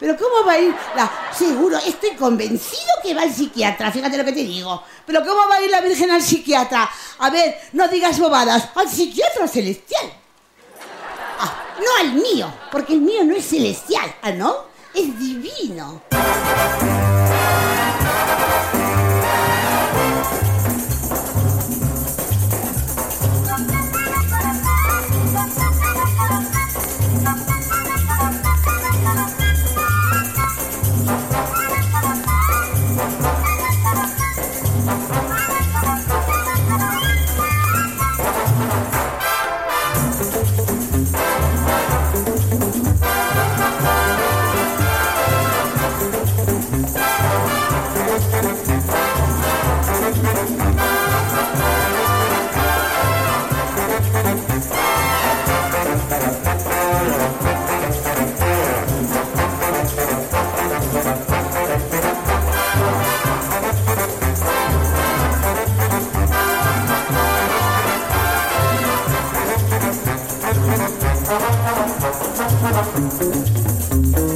Pero 0.00 0.16
¿cómo 0.16 0.46
va 0.46 0.52
a 0.52 0.58
ir 0.58 0.74
la... 0.96 1.10
Seguro, 1.36 1.76
estoy 1.76 2.12
convencido 2.12 2.90
que 3.02 3.12
va 3.12 3.22
al 3.22 3.32
psiquiatra, 3.32 3.92
fíjate 3.92 4.16
lo 4.16 4.24
que 4.24 4.32
te 4.32 4.44
digo. 4.44 4.82
Pero 5.04 5.20
¿cómo 5.20 5.46
va 5.46 5.56
a 5.56 5.62
ir 5.62 5.70
la 5.70 5.82
Virgen 5.82 6.10
al 6.10 6.22
psiquiatra? 6.22 6.90
A 7.18 7.28
ver, 7.28 7.60
no 7.72 7.86
digas 7.86 8.18
bobadas, 8.18 8.68
al 8.74 8.88
psiquiatra 8.88 9.46
celestial. 9.46 10.10
Ah, 11.38 11.64
no 11.78 11.96
al 12.00 12.14
mío, 12.14 12.50
porque 12.72 12.94
el 12.94 13.02
mío 13.02 13.24
no 13.24 13.36
es 13.36 13.46
celestial, 13.46 14.14
¿ah, 14.22 14.30
no? 14.30 14.70
Es 14.94 15.18
divino. 15.18 16.02
never 72.72 72.84
forget. 72.84 74.29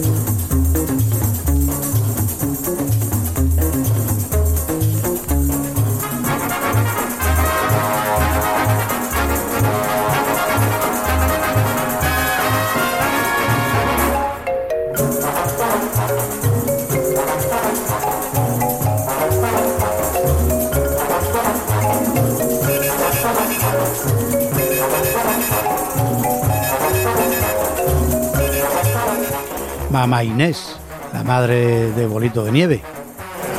Mamá 30.04 30.22
Inés, 30.22 30.76
la 31.14 31.24
madre 31.24 31.90
de 31.92 32.06
Bolito 32.06 32.44
de 32.44 32.52
Nieve. 32.52 32.82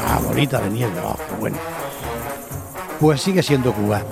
Ah, 0.07 0.19
Bolita 0.23 0.61
de 0.61 0.69
Nieve, 0.69 0.93
oh, 1.03 1.17
bueno. 1.39 1.57
Pues 2.99 3.21
sigue 3.21 3.41
siendo 3.41 3.73
Cugat. 3.73 4.05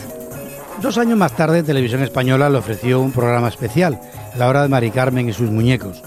Dos 0.82 0.98
años 0.98 1.16
más 1.16 1.34
tarde, 1.34 1.62
Televisión 1.62 2.02
Española 2.02 2.50
le 2.50 2.58
ofreció 2.58 3.02
un 3.02 3.12
programa 3.12 3.50
especial, 3.50 4.02
La 4.36 4.48
Hora 4.48 4.64
de 4.64 4.68
Mari 4.68 4.90
Carmen 4.90 5.30
y 5.30 5.34
sus 5.34 5.52
muñecos, 5.52 6.02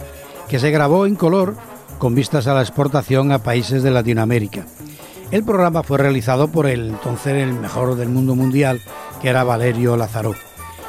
que 0.48 0.58
se 0.58 0.72
grabó 0.72 1.06
en 1.06 1.14
color 1.14 1.54
con 1.98 2.16
vistas 2.16 2.48
a 2.48 2.54
la 2.54 2.62
exportación 2.62 3.30
a 3.30 3.44
países 3.44 3.84
de 3.84 3.92
Latinoamérica. 3.92 4.64
El 5.30 5.44
programa 5.44 5.84
fue 5.84 5.98
realizado 5.98 6.48
por 6.48 6.66
el 6.66 6.88
entonces 6.88 7.34
el 7.34 7.52
mejor 7.52 7.94
del 7.94 8.08
mundo 8.08 8.34
mundial, 8.34 8.80
que 9.22 9.28
era 9.28 9.44
Valerio 9.44 9.96
Lazaró. 9.96 10.34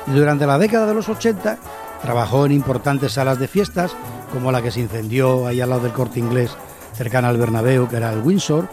Y 0.08 0.14
durante 0.14 0.48
la 0.48 0.58
década 0.58 0.88
de 0.88 0.96
los 0.96 1.08
80 1.10 1.60
trabajó 2.02 2.48
en 2.48 2.54
importantes 2.54 3.12
salas 3.12 3.38
de 3.38 3.48
fiestas, 3.48 3.96
como 4.32 4.52
la 4.52 4.62
que 4.62 4.72
se 4.72 4.80
incendió 4.80 5.48
ahí 5.48 5.62
al 5.62 5.70
lado 5.70 5.84
del 5.84 5.94
corte 5.94 6.20
inglés, 6.20 6.52
cercana 6.94 7.30
al 7.30 7.38
Bernabéu, 7.38 7.88
que 7.88 7.98
era 7.98 8.12
el 8.12 8.22
Windsor, 8.22 8.68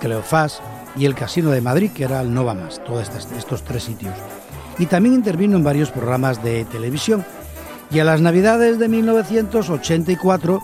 Cleofás 0.00 0.60
y 0.96 1.04
el 1.04 1.14
Casino 1.14 1.50
de 1.50 1.60
Madrid, 1.60 1.90
que 1.92 2.04
era 2.04 2.20
el 2.20 2.32
Nova 2.32 2.54
Más, 2.54 2.82
todos 2.84 3.08
estos, 3.36 3.62
tres 3.62 3.84
sitios. 3.84 4.14
Y 4.78 4.86
también 4.86 5.14
intervino 5.14 5.56
en 5.56 5.64
varios 5.64 5.90
programas 5.90 6.42
de 6.42 6.64
televisión. 6.66 7.24
Y 7.90 8.00
a 8.00 8.04
las 8.04 8.20
navidades 8.20 8.78
de 8.78 8.88
1984, 8.88 10.60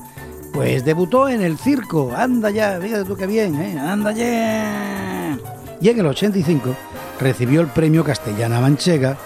pues 0.52 0.84
debutó 0.84 1.28
en 1.28 1.42
el 1.42 1.58
circo. 1.58 2.12
Anda 2.14 2.50
ya, 2.50 2.78
fíjate 2.80 3.04
tú 3.04 3.16
qué 3.16 3.26
bien, 3.26 3.60
¿eh? 3.60 3.78
Anda 3.78 4.12
ya. 4.12 5.38
Y 5.80 5.88
en 5.88 5.98
el 5.98 6.06
85 6.06 6.74
recibió 7.20 7.60
el 7.60 7.68
premio 7.68 8.04
Castellana 8.04 8.60
Manchega 8.60 9.16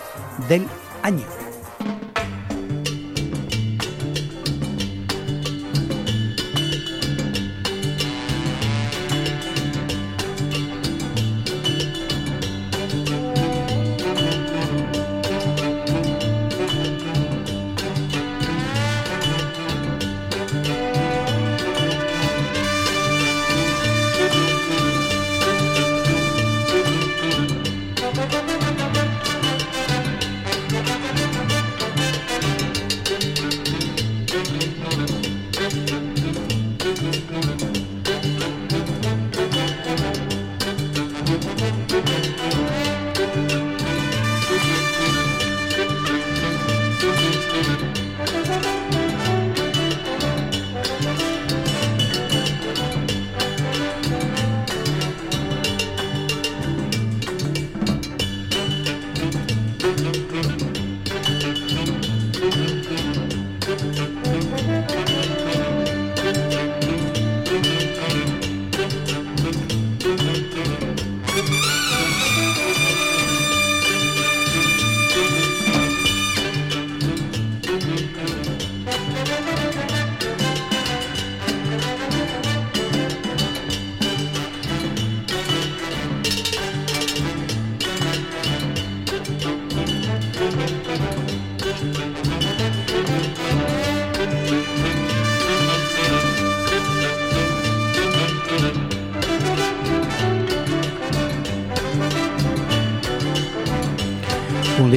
del 0.48 0.66
año. 1.02 1.37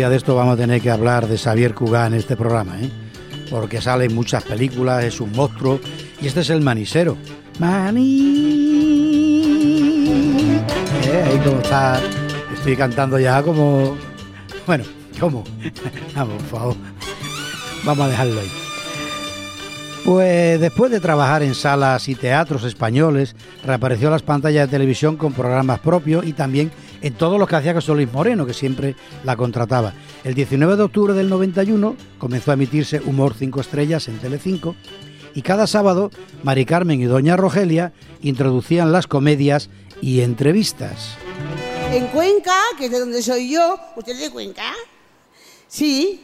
De 0.10 0.18
esto 0.18 0.36
vamos 0.36 0.56
a 0.56 0.58
tener 0.58 0.82
que 0.82 0.90
hablar 0.90 1.28
de 1.28 1.38
Xavier 1.38 1.74
Cugat 1.74 2.08
en 2.08 2.16
este 2.16 2.36
programa, 2.36 2.80
¿eh? 2.82 2.90
porque 3.50 3.82
sale 3.82 4.10
muchas 4.10 4.44
películas, 4.44 5.04
es 5.04 5.20
un 5.22 5.32
monstruo 5.34 5.80
y 6.22 6.28
este 6.28 6.40
es 6.42 6.50
el 6.50 6.62
manisero. 6.62 7.18
Maní. 7.60 8.32
¿Eh? 11.06 11.24
Ahí 11.26 11.38
como 11.40 11.60
está, 11.60 12.02
estoy 12.54 12.76
cantando 12.76 13.20
ya 13.20 13.44
como... 13.44 13.98
Bueno, 14.66 14.86
¿cómo? 15.20 15.44
Vamos, 16.16 16.42
por 16.44 16.60
favor. 16.60 16.76
Vamos 17.84 18.06
a 18.06 18.10
dejarlo 18.10 18.40
ahí. 18.40 18.52
Pues 20.06 20.60
después 20.60 20.92
de 20.92 21.00
trabajar 21.00 21.44
en 21.44 21.54
salas 21.54 22.10
y 22.10 22.16
teatros 22.16 22.64
españoles, 22.64 23.36
reapareció 23.64 24.08
en 24.08 24.14
las 24.14 24.24
pantallas 24.24 24.68
de 24.68 24.72
televisión 24.72 25.16
con 25.16 25.34
programas 25.34 25.80
propios 25.80 26.26
y 26.26 26.34
también 26.34 26.72
en 27.02 27.14
todo 27.14 27.38
lo 27.38 27.48
que 27.48 27.56
hacía 27.56 27.74
José 27.74 27.94
Luis 27.94 28.12
Moreno, 28.12 28.46
que 28.46 28.54
siempre 28.54 28.96
la 29.24 29.36
contrataba. 29.36 29.94
El 30.24 30.34
19 30.34 30.76
de 30.76 30.84
octubre 30.84 31.14
del 31.14 31.30
91 31.30 31.96
comenzó 32.18 32.52
a 32.52 32.54
emitirse 32.54 33.02
Humor 33.06 33.34
5 33.38 33.62
Estrellas 33.62 34.08
en 34.08 34.20
Telecinco 34.20 34.76
y 35.34 35.42
cada 35.42 35.68
sábado 35.68 36.12
Mari 36.44 36.66
Carmen 36.66 37.02
y 37.02 37.06
Doña 37.06 37.38
Rogelia 37.38 37.94
introducían 38.22 38.92
las 38.92 39.08
comedias 39.08 39.70
y 40.02 40.22
entrevistas. 40.22 41.16
En 41.92 42.08
Cuenca, 42.08 42.56
que 42.78 42.86
es 42.86 42.92
de 42.92 43.00
donde 43.00 43.22
soy 43.22 43.52
yo. 43.52 43.78
¿Usted 43.96 44.14
es 44.14 44.20
de 44.22 44.32
Cuenca? 44.32 44.74
Sí. 45.68 46.22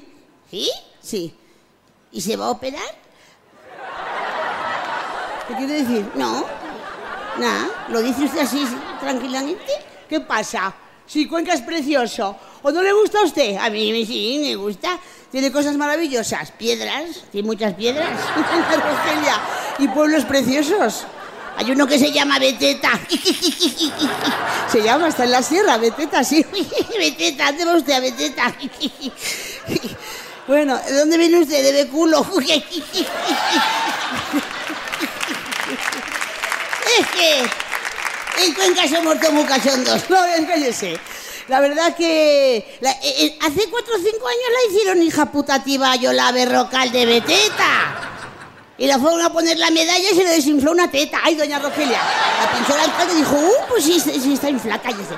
¿Sí? 0.49 0.69
Sí. 1.01 1.33
¿Y 2.11 2.21
se 2.21 2.37
va 2.37 2.47
a 2.47 2.51
operar? 2.51 2.81
¿Qué 5.47 5.55
quiere 5.55 5.73
decir? 5.83 6.05
No. 6.15 6.45
Nada. 7.39 7.87
¿Lo 7.89 8.01
dice 8.01 8.25
usted 8.25 8.39
así 8.39 8.65
tranquilamente? 8.99 9.86
¿Qué 10.07 10.19
pasa? 10.21 10.73
Sí, 11.05 11.27
Cuenca 11.27 11.53
es 11.53 11.61
precioso. 11.61 12.35
¿O 12.61 12.71
no 12.71 12.81
le 12.81 12.91
gusta 12.93 13.19
a 13.19 13.23
usted? 13.23 13.55
A 13.57 13.69
mí 13.69 14.05
sí, 14.05 14.39
me 14.41 14.55
gusta. 14.55 14.99
Tiene 15.31 15.51
cosas 15.51 15.77
maravillosas. 15.77 16.51
Piedras. 16.51 17.23
Tiene 17.31 17.45
muchas 17.45 17.73
piedras. 17.73 18.09
Y 19.79 19.87
pueblos 19.89 20.25
preciosos. 20.25 21.05
Hay 21.55 21.69
uno 21.71 21.85
que 21.85 21.99
se 21.99 22.11
llama 22.11 22.39
Beteta. 22.39 22.99
Se 24.71 24.81
llama, 24.81 25.07
está 25.07 25.23
en 25.23 25.31
la 25.31 25.41
sierra, 25.41 25.77
Beteta, 25.77 26.23
sí. 26.23 26.45
Beteta, 26.97 27.45
¿dónde 27.47 27.65
va 27.65 27.75
usted 27.75 27.93
a 27.93 27.99
Beteta? 27.99 28.53
Bueno, 30.47 30.77
¿de 30.77 30.93
dónde 30.93 31.17
viene 31.17 31.39
usted? 31.39 31.63
De 31.63 31.71
Beculo. 31.83 32.25
Es 36.99 37.07
que 37.07 37.49
en 38.37 38.53
Cuenca 38.53 38.87
somos 38.87 39.19
todos 39.19 39.33
muy 39.33 39.43
cachondos. 39.45 40.03
No, 40.09 40.17
cállese. 40.47 40.99
La 41.47 41.59
verdad 41.61 41.95
que 41.95 42.77
la- 42.81 42.91
eh, 42.91 42.97
eh, 43.25 43.39
hace 43.41 43.69
cuatro 43.69 43.93
o 43.95 43.97
cinco 43.97 44.27
años 44.27 44.43
la 44.51 44.71
hicieron 44.71 45.01
hija 45.01 45.25
putativa 45.31 45.95
yo 45.95 46.11
la 46.13 46.31
berrocal 46.31 46.91
de 46.91 47.05
Beteta. 47.05 48.03
Y 48.77 48.85
la 48.85 48.99
fueron 48.99 49.21
a 49.21 49.31
poner 49.33 49.57
la 49.57 49.71
medalla 49.71 50.11
y 50.11 50.15
se 50.15 50.23
le 50.23 50.29
desinfló 50.29 50.71
una 50.71 50.91
teta. 50.91 51.19
Ay, 51.23 51.35
doña 51.35 51.57
Rogelia. 51.57 51.99
La 52.41 52.51
pinchó 52.51 52.75
el 52.75 52.81
alcalde 52.81 53.13
y 53.13 53.17
dijo, 53.17 53.35
uh, 53.35 53.67
pues 53.69 53.83
sí, 53.83 53.99
sí 53.99 54.33
está 54.33 54.49
inflada, 54.49 54.81
cállese. 54.81 55.15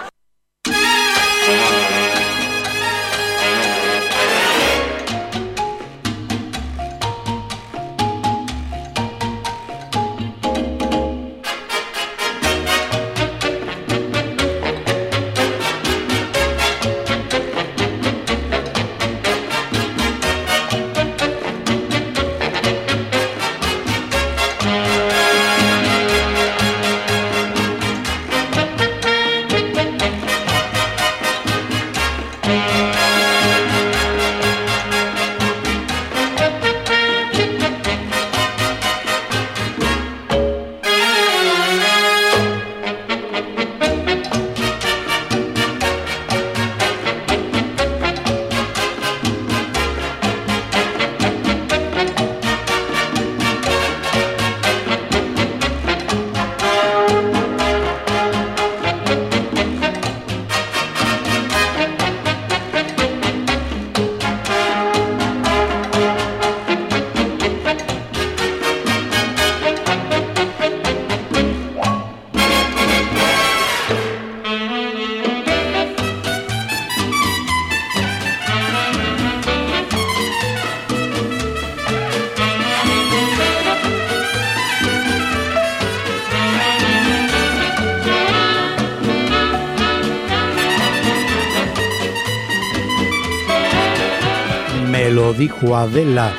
Adela. 95.75 96.31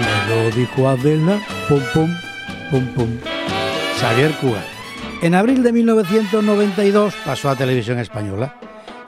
Me 0.00 0.34
lo 0.34 0.50
dijo 0.50 0.88
Adela. 0.88 1.40
Pum, 1.68 1.80
pum, 1.92 2.14
pum, 2.70 2.86
pum. 2.94 3.08
Xavier 4.00 4.32
Cugat. 4.40 4.64
En 5.22 5.34
abril 5.34 5.62
de 5.62 5.72
1992 5.72 7.14
pasó 7.24 7.50
a 7.50 7.56
Televisión 7.56 7.98
Española 7.98 8.54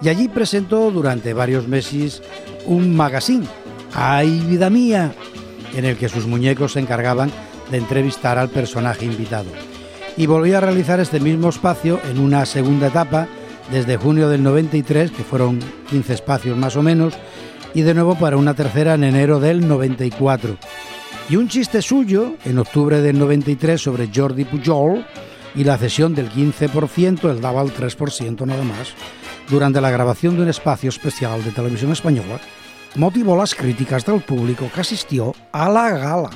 y 0.02 0.08
allí 0.08 0.28
presentó 0.28 0.90
durante 0.90 1.34
varios 1.34 1.68
meses 1.68 2.22
un 2.66 2.96
magazine, 2.96 3.46
¡Ay, 3.94 4.40
vida 4.40 4.70
mía!, 4.70 5.12
en 5.74 5.84
el 5.84 5.96
que 5.96 6.08
sus 6.08 6.26
muñecos 6.26 6.72
se 6.72 6.80
encargaban 6.80 7.30
de 7.70 7.78
entrevistar 7.78 8.38
al 8.38 8.48
personaje 8.48 9.04
invitado. 9.04 9.50
Y 10.16 10.26
volvió 10.26 10.58
a 10.58 10.60
realizar 10.60 11.00
este 11.00 11.20
mismo 11.20 11.48
espacio 11.48 12.00
en 12.10 12.18
una 12.18 12.44
segunda 12.44 12.88
etapa 12.88 13.28
desde 13.70 13.96
junio 13.96 14.28
del 14.28 14.42
93, 14.42 15.12
que 15.12 15.22
fueron 15.22 15.60
15 15.90 16.14
espacios 16.14 16.56
más 16.56 16.76
o 16.76 16.82
menos, 16.82 17.14
y 17.74 17.82
de 17.82 17.94
nuevo 17.94 18.16
para 18.16 18.36
una 18.36 18.54
tercera 18.54 18.94
en 18.94 19.04
enero 19.04 19.40
del 19.40 19.66
94. 19.66 20.56
Y 21.28 21.36
un 21.36 21.48
chiste 21.48 21.80
suyo 21.82 22.34
en 22.44 22.58
octubre 22.58 23.00
del 23.00 23.18
93 23.18 23.80
sobre 23.80 24.10
Jordi 24.14 24.44
Pujol 24.44 25.04
y 25.54 25.64
la 25.64 25.78
cesión 25.78 26.14
del 26.14 26.30
15%, 26.30 27.30
él 27.30 27.40
daba 27.40 27.62
el 27.62 27.72
3% 27.72 28.46
nada 28.46 28.64
más, 28.64 28.94
durante 29.48 29.80
la 29.80 29.90
grabación 29.90 30.36
de 30.36 30.42
un 30.42 30.48
espacio 30.48 30.88
especial 30.88 31.42
de 31.44 31.50
televisión 31.50 31.92
española, 31.92 32.40
motivó 32.96 33.36
las 33.36 33.54
críticas 33.54 34.04
del 34.04 34.20
público 34.20 34.68
que 34.74 34.80
asistió 34.80 35.34
a 35.52 35.68
la 35.68 35.90
gala. 35.90 36.30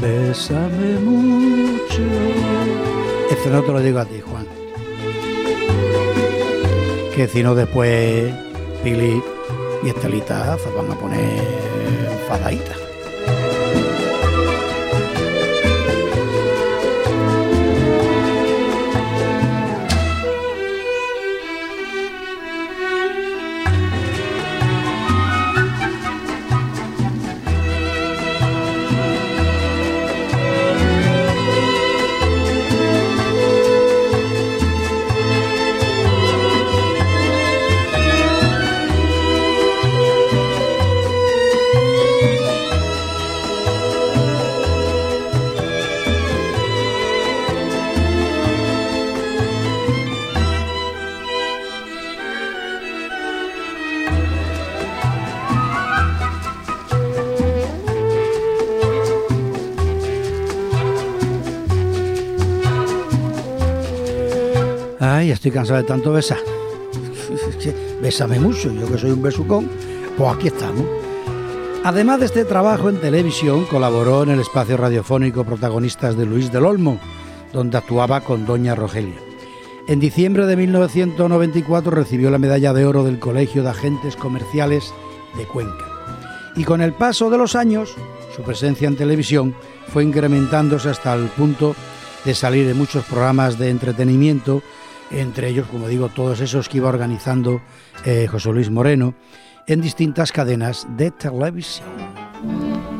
Bésame 0.00 0.98
mucho. 1.00 2.02
Este 3.30 3.50
no 3.50 3.62
te 3.62 3.72
lo 3.72 3.80
digo 3.80 3.98
a 3.98 4.04
ti, 4.04 4.20
Juan. 4.20 4.46
Que 7.14 7.26
si 7.26 7.42
no 7.42 7.54
después, 7.54 8.32
Pili, 8.84 9.20
y 9.82 9.88
Estelita 9.88 10.56
se 10.58 10.70
van 10.70 10.90
a 10.90 10.94
poner 10.94 11.42
enfadadita. 12.12 12.77
Estoy 65.38 65.52
cansado 65.52 65.78
de 65.78 65.86
tanto 65.86 66.12
besar. 66.12 66.38
Bésame 68.02 68.40
mucho, 68.40 68.72
yo 68.72 68.90
que 68.90 68.98
soy 68.98 69.12
un 69.12 69.22
besucón, 69.22 69.70
pues 70.16 70.34
aquí 70.34 70.48
estamos. 70.48 70.84
Además 71.84 72.18
de 72.18 72.26
este 72.26 72.44
trabajo 72.44 72.88
en 72.88 73.00
televisión, 73.00 73.64
colaboró 73.66 74.24
en 74.24 74.30
el 74.30 74.40
espacio 74.40 74.76
radiofónico 74.76 75.44
Protagonistas 75.44 76.16
de 76.16 76.26
Luis 76.26 76.50
del 76.50 76.66
Olmo, 76.66 76.98
donde 77.52 77.78
actuaba 77.78 78.20
con 78.20 78.46
Doña 78.46 78.74
Rogelia. 78.74 79.14
En 79.86 80.00
diciembre 80.00 80.44
de 80.44 80.56
1994 80.56 81.92
recibió 81.92 82.30
la 82.30 82.38
medalla 82.38 82.72
de 82.72 82.84
oro 82.84 83.04
del 83.04 83.20
Colegio 83.20 83.62
de 83.62 83.70
Agentes 83.70 84.16
Comerciales 84.16 84.92
de 85.36 85.44
Cuenca. 85.44 85.86
Y 86.56 86.64
con 86.64 86.80
el 86.80 86.94
paso 86.94 87.30
de 87.30 87.38
los 87.38 87.54
años, 87.54 87.94
su 88.34 88.42
presencia 88.42 88.88
en 88.88 88.96
televisión 88.96 89.54
fue 89.86 90.02
incrementándose 90.02 90.90
hasta 90.90 91.14
el 91.14 91.28
punto 91.28 91.76
de 92.24 92.34
salir 92.34 92.68
en 92.68 92.76
muchos 92.76 93.04
programas 93.04 93.56
de 93.56 93.70
entretenimiento, 93.70 94.62
entre 95.10 95.48
ellos, 95.48 95.66
como 95.68 95.88
digo, 95.88 96.08
todos 96.08 96.40
esos 96.40 96.68
que 96.68 96.78
iba 96.78 96.88
organizando 96.88 97.60
eh, 98.04 98.26
José 98.26 98.52
Luis 98.52 98.70
Moreno, 98.70 99.14
en 99.66 99.80
distintas 99.80 100.32
cadenas 100.32 100.86
de 100.96 101.10
televisión. 101.10 102.97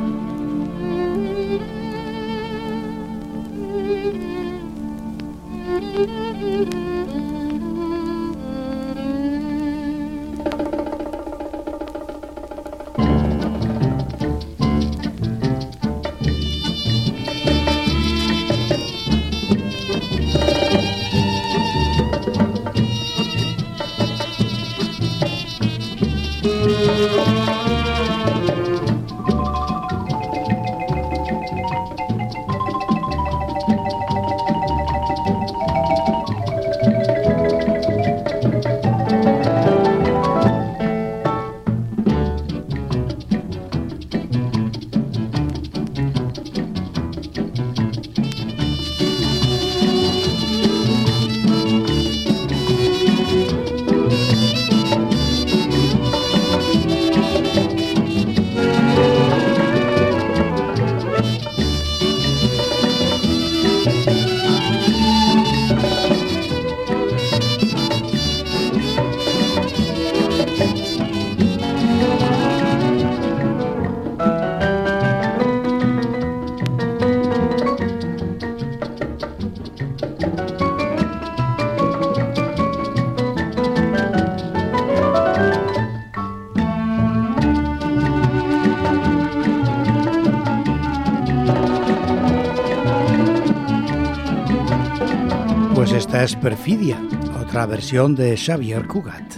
Perfidia, 96.41 97.03
otra 97.41 97.67
versión 97.67 98.15
de 98.15 98.37
Xavier 98.37 98.87
Cugat. 98.87 99.35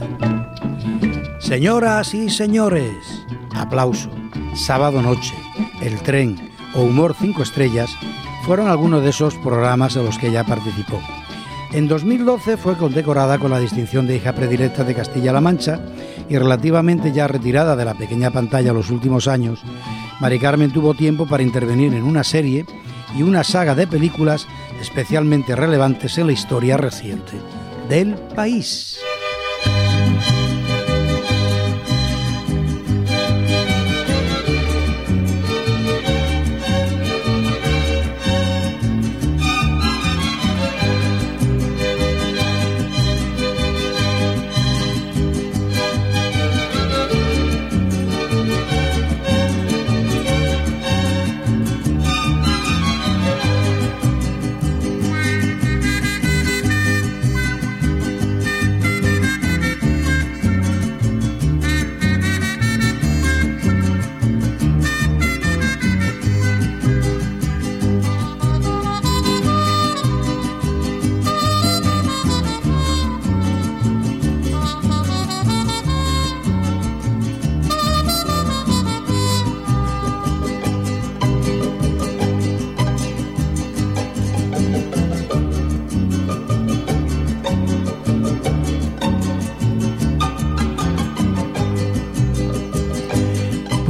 Señoras 1.38 2.12
y 2.12 2.28
señores, 2.28 2.94
aplauso, 3.54 4.10
sábado 4.54 5.00
noche, 5.00 5.34
el 5.80 6.00
tren 6.02 6.50
o 6.74 6.82
humor 6.82 7.16
5 7.18 7.42
estrellas 7.42 7.90
fueron 8.44 8.68
algunos 8.68 9.02
de 9.02 9.10
esos 9.10 9.34
programas 9.36 9.96
en 9.96 10.04
los 10.04 10.18
que 10.18 10.28
ella 10.28 10.44
participó. 10.44 11.00
En 11.72 11.88
2012 11.88 12.56
fue 12.56 12.76
condecorada 12.76 13.38
con 13.38 13.50
la 13.50 13.58
distinción 13.58 14.06
de 14.06 14.16
hija 14.16 14.34
predilecta 14.34 14.84
de 14.84 14.94
Castilla-La 14.94 15.40
Mancha 15.40 15.80
y 16.28 16.36
relativamente 16.36 17.12
ya 17.12 17.28
retirada 17.28 17.76
de 17.76 17.84
la 17.84 17.94
pequeña 17.94 18.30
pantalla 18.30 18.72
los 18.72 18.90
últimos 18.90 19.26
años, 19.26 19.62
Mari 20.20 20.38
Carmen 20.38 20.72
tuvo 20.72 20.94
tiempo 20.94 21.26
para 21.26 21.42
intervenir 21.42 21.94
en 21.94 22.02
una 22.02 22.24
serie 22.24 22.66
y 23.16 23.22
una 23.22 23.42
saga 23.42 23.74
de 23.74 23.86
películas 23.86 24.46
especialmente 24.80 25.54
relevantes 25.54 26.18
en 26.18 26.26
la 26.26 26.32
historia 26.32 26.76
reciente 26.76 27.32
del 27.88 28.14
país. 28.14 29.00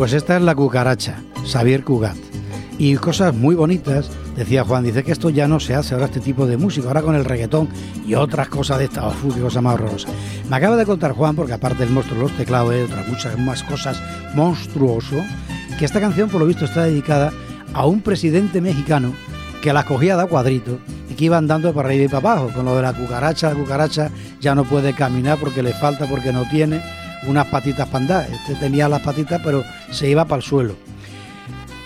Pues 0.00 0.14
esta 0.14 0.34
es 0.34 0.42
la 0.42 0.54
cucaracha, 0.54 1.16
Xavier 1.44 1.84
Cugat. 1.84 2.16
Y 2.78 2.94
cosas 2.94 3.34
muy 3.34 3.54
bonitas 3.54 4.10
decía 4.34 4.64
Juan, 4.64 4.82
dice 4.82 5.04
que 5.04 5.12
esto 5.12 5.28
ya 5.28 5.46
no 5.46 5.60
se 5.60 5.74
hace 5.74 5.92
ahora 5.92 6.06
este 6.06 6.20
tipo 6.20 6.46
de 6.46 6.56
música, 6.56 6.88
ahora 6.88 7.02
con 7.02 7.16
el 7.16 7.26
reggaetón 7.26 7.68
y 8.06 8.14
otras 8.14 8.48
cosas 8.48 8.78
de 8.78 8.86
esta, 8.86 9.06
uf, 9.06 9.34
qué 9.34 9.42
cosa 9.42 9.60
más 9.60 9.74
horrorosa. 9.74 10.08
Me 10.48 10.56
acaba 10.56 10.76
de 10.76 10.86
contar 10.86 11.12
Juan, 11.12 11.36
porque 11.36 11.52
aparte 11.52 11.84
del 11.84 11.92
monstruo 11.92 12.18
los 12.22 12.32
teclados, 12.34 12.72
hay 12.72 12.80
otras 12.80 13.06
muchas 13.08 13.38
más 13.38 13.62
cosas 13.62 14.02
monstruoso, 14.34 15.22
que 15.78 15.84
esta 15.84 16.00
canción 16.00 16.30
por 16.30 16.40
lo 16.40 16.46
visto 16.46 16.64
está 16.64 16.84
dedicada 16.84 17.30
a 17.74 17.84
un 17.84 18.00
presidente 18.00 18.62
mexicano 18.62 19.12
que 19.60 19.74
la 19.74 19.84
cogía 19.84 20.16
de 20.16 20.26
cuadrito 20.28 20.78
y 21.10 21.14
que 21.14 21.26
iba 21.26 21.36
andando 21.36 21.74
para 21.74 21.90
arriba 21.90 22.04
y 22.04 22.08
para 22.08 22.32
abajo, 22.32 22.54
con 22.54 22.64
lo 22.64 22.74
de 22.74 22.80
la 22.80 22.94
cucaracha, 22.94 23.50
la 23.50 23.54
cucaracha 23.54 24.10
ya 24.40 24.54
no 24.54 24.64
puede 24.64 24.94
caminar 24.94 25.36
porque 25.36 25.62
le 25.62 25.74
falta, 25.74 26.06
porque 26.06 26.32
no 26.32 26.48
tiene 26.48 26.80
unas 27.26 27.46
patitas 27.46 27.88
para. 27.88 28.26
Este 28.26 28.54
tenía 28.54 28.88
las 28.88 29.00
patitas 29.02 29.40
pero 29.44 29.64
se 29.90 30.08
iba 30.08 30.24
para 30.24 30.38
el 30.38 30.42
suelo. 30.42 30.76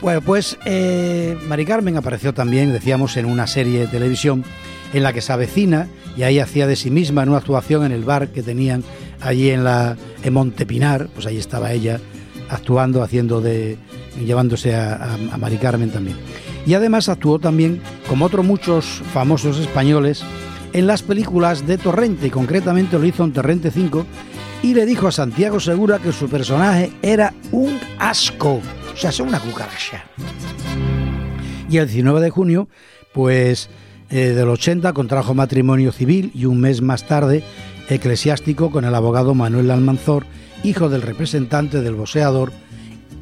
Bueno, 0.01 0.21
pues 0.21 0.59
eh, 0.67 1.37
Mari 1.49 1.65
Carmen 1.65 1.97
apareció 1.97 2.35
también, 2.35 2.73
decíamos, 2.73 3.17
en 3.17 3.25
una 3.25 3.47
serie 3.47 3.81
de 3.81 3.87
televisión 3.87 4.45
en 4.93 5.03
la 5.03 5.13
que 5.13 5.23
se 5.23 5.33
avecina 5.33 5.89
y 6.17 6.25
ahí 6.25 6.39
hacía 6.39 6.67
de 6.67 6.77
sí 6.77 6.91
misma 6.91 7.23
en 7.23 7.31
una 7.31 7.39
actuación 7.39 7.85
en 7.85 7.93
el 7.93 8.05
bar 8.05 8.29
que 8.29 8.43
tenían 8.43 8.85
allí 9.21 9.51
en 9.51 9.65
la 9.65 9.97
en 10.23 10.33
Montepinar, 10.33 11.09
pues 11.15 11.27
ahí 11.27 11.39
estaba 11.39 11.73
ella 11.73 12.01
actuando, 12.49 13.03
haciendo 13.03 13.41
de 13.41 13.79
llevándose 14.23 14.75
a, 14.77 15.19
Mari 15.39 15.57
Carmen 15.57 15.91
también. 15.91 16.17
Y 16.67 16.75
además 16.75 17.09
actuó 17.09 17.39
también, 17.39 17.81
como 18.09 18.27
otros 18.27 18.45
muchos 18.45 18.85
famosos 19.13 19.59
españoles, 19.59 20.23
en 20.73 20.87
las 20.87 21.03
películas 21.03 21.67
de 21.67 21.79
Torrente, 21.79 22.31
concretamente 22.31 22.99
lo 22.99 23.05
hizo 23.05 23.25
en 23.25 23.33
Torrente 23.33 23.71
5, 23.71 24.07
y 24.65 24.73
le 24.73 24.87
dijo 24.87 25.09
a 25.09 25.13
Santiago 25.13 25.61
Segura 25.61 25.99
que 25.99 26.11
su 26.11 26.27
personaje 26.27 26.91
era 27.03 27.35
un 27.53 27.79
asco, 27.99 28.63
o 28.95 28.97
sea, 28.97 29.11
es 29.11 29.21
una 29.21 29.39
cucaracha. 29.39 30.07
Y 31.69 31.77
el 31.77 31.87
19 31.87 32.23
de 32.23 32.31
junio, 32.31 32.69
pues 33.13 33.69
eh, 34.09 34.31
del 34.31 34.49
80 34.49 34.95
contrajo 34.95 35.35
matrimonio 35.35 35.93
civil 35.93 36.33
y 36.35 36.47
un 36.47 36.63
mes 36.63 36.81
más 36.81 37.07
tarde 37.07 37.45
eclesiástico 37.91 38.71
con 38.71 38.87
el 38.87 38.95
abogado 38.95 39.35
Manuel 39.35 39.71
Almanzor, 39.71 40.25
hijo 40.63 40.89
del 40.89 41.03
representante 41.03 41.83
del 41.83 41.97
boxeador 41.97 42.51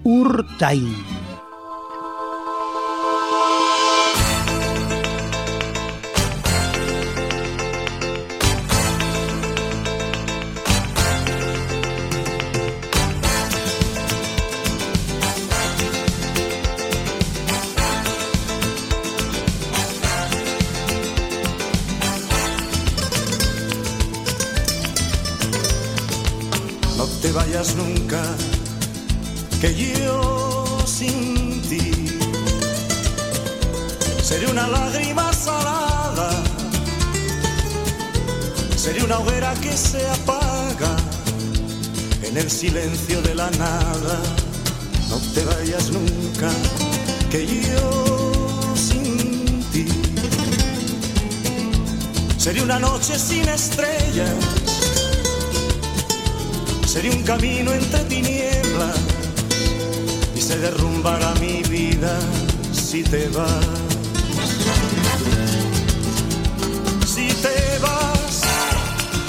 Urtain. 0.04 0.94
Nunca, 27.62 28.20
que 29.60 29.72
yo 29.72 30.78
sin 30.84 31.62
ti 31.62 32.18
seré 34.20 34.50
una 34.50 34.66
lágrima 34.66 35.32
salada, 35.32 36.42
seré 38.76 39.04
una 39.04 39.20
hoguera 39.20 39.54
que 39.62 39.72
se 39.76 40.04
apaga 40.08 40.96
en 42.24 42.36
el 42.36 42.50
silencio 42.50 43.22
de 43.22 43.36
la 43.36 43.48
nada. 43.52 44.18
No 45.08 45.18
te 45.32 45.44
vayas 45.44 45.90
nunca, 45.90 46.50
que 47.30 47.46
yo 47.46 48.74
sin 48.74 49.62
ti 49.70 49.86
seré 52.38 52.60
una 52.60 52.80
noche 52.80 53.16
sin 53.16 53.48
estrellas 53.48 54.61
Sería 56.92 57.12
un 57.12 57.22
camino 57.22 57.72
entre 57.72 58.00
tinieblas 58.00 59.00
y 60.36 60.40
se 60.42 60.58
derrumbará 60.58 61.32
mi 61.40 61.62
vida 61.62 62.18
si 62.70 63.02
te 63.02 63.30
vas. 63.30 63.64
Si 67.06 67.28
te 67.28 67.78
vas, 67.80 68.42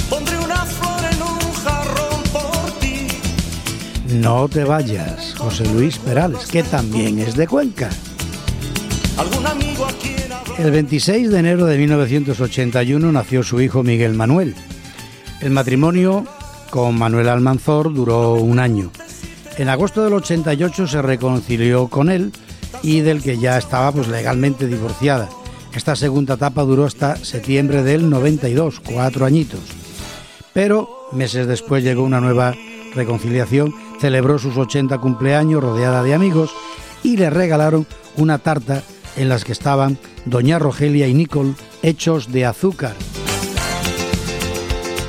pondré 0.09 0.38
una 0.39 0.66
flor 0.66 1.05
en 1.09 1.22
un 1.22 1.53
jarrón 1.64 2.24
por 2.34 2.80
ti. 2.82 3.07
No 4.09 4.49
te 4.49 4.66
vayas, 4.66 5.34
José 5.38 5.64
Luis 5.74 5.99
Perales, 5.99 6.45
que 6.47 6.64
también 6.64 7.18
es 7.18 7.34
de 7.38 7.47
Cuenca. 7.47 7.89
Algún 9.16 9.47
amigo 9.47 9.88
El 10.57 10.70
26 10.70 11.32
de 11.32 11.39
enero 11.39 11.66
de 11.66 11.78
1981 11.78 13.09
nació 13.14 13.41
su 13.41 13.61
hijo 13.61 13.84
Miguel 13.84 14.16
Manuel. 14.16 14.53
El 15.39 15.51
matrimonio 15.51 16.28
con 16.74 16.98
Manuel 16.98 17.30
Almanzor 17.30 17.94
duró 17.94 18.34
un 18.34 18.58
año. 18.58 18.90
En 19.60 19.70
agosto 19.70 20.04
del 20.04 20.14
88 20.14 20.88
se 20.88 21.04
reconcilió 21.04 21.88
con 21.88 22.10
él 22.10 22.32
y 22.82 23.02
del 23.02 23.22
que 23.22 23.38
ya 23.38 23.60
estaba 23.60 23.92
pues 23.92 24.08
legalmente 24.08 24.66
divorciada. 24.66 25.30
Esta 25.76 25.96
segunda 25.96 26.34
etapa 26.34 26.64
duró 26.64 26.86
hasta 26.86 27.16
septiembre 27.18 27.84
del 27.84 28.10
92, 28.10 28.80
cuatro 28.80 29.28
añitos. 29.28 29.60
Pero 30.52 30.90
meses 31.12 31.46
después 31.46 31.84
llegó 31.84 32.02
una 32.02 32.20
nueva 32.20 32.56
reconciliación, 32.96 33.72
celebró 34.00 34.40
sus 34.40 34.58
80 34.58 34.98
cumpleaños 34.98 35.62
rodeada 35.62 36.02
de 36.02 36.16
amigos 36.16 36.56
y 37.04 37.18
le 37.18 37.30
regalaron 37.30 37.86
una 38.18 38.40
tarta 38.40 38.82
en 39.16 39.30
las 39.30 39.46
que 39.46 39.52
estaban 39.52 40.00
Doña 40.26 40.58
Rogelia 40.58 41.08
y 41.08 41.14
Nicole 41.14 41.54
hechos 41.84 42.32
de 42.32 42.48
azúcar. 42.48 42.96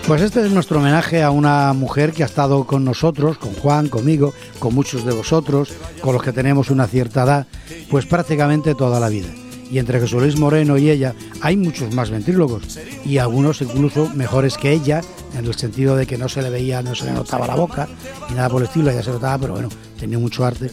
Pues 0.07 0.21
este 0.21 0.45
es 0.45 0.53
nuestro 0.53 0.81
homenaje 0.81 1.23
a 1.23 1.31
una 1.31 1.73
mujer 1.73 2.13
que 2.13 2.23
ha 2.23 2.27
estado 2.27 2.67
con 2.67 2.85
nosotros, 2.85 3.39
con 3.39 3.55
Juan, 3.55 3.89
conmigo, 3.89 4.35
con 4.59 4.75
muchos 4.75 5.07
de 5.07 5.15
vosotros, 5.15 5.73
con 6.03 6.13
los 6.13 6.23
que 6.23 6.33
tenemos 6.33 6.71
una 6.71 6.87
cierta 6.87 7.23
edad, 7.23 7.47
pues 7.91 8.05
prácticamente 8.05 8.75
toda 8.75 9.01
la 9.01 9.09
vida. 9.09 9.29
Y 9.71 9.79
entre 9.79 10.01
Jesús 10.01 10.21
Luis 10.21 10.39
Moreno 10.39 10.77
y 10.77 10.91
ella 10.91 11.15
hay 11.41 11.57
muchos 11.57 11.95
más 11.95 12.11
ventrílogos 12.11 12.79
y 13.07 13.17
algunos 13.17 13.63
incluso 13.63 14.11
mejores 14.15 14.59
que 14.59 14.73
ella, 14.73 15.01
en 15.39 15.47
el 15.47 15.55
sentido 15.55 15.97
de 15.97 16.07
que 16.07 16.19
no 16.19 16.29
se 16.29 16.43
le 16.43 16.51
veía, 16.51 16.83
no 16.83 16.95
se 16.95 17.07
le 17.07 17.13
notaba 17.13 17.47
la 17.47 17.55
boca 17.55 17.89
y 18.29 18.35
nada 18.35 18.51
por 18.51 18.61
el 18.61 18.69
estilo, 18.69 18.91
ella 18.91 19.03
se 19.03 19.11
notaba, 19.11 19.39
pero 19.39 19.55
bueno, 19.55 19.71
tenía 19.99 20.19
mucho 20.19 20.45
arte. 20.45 20.71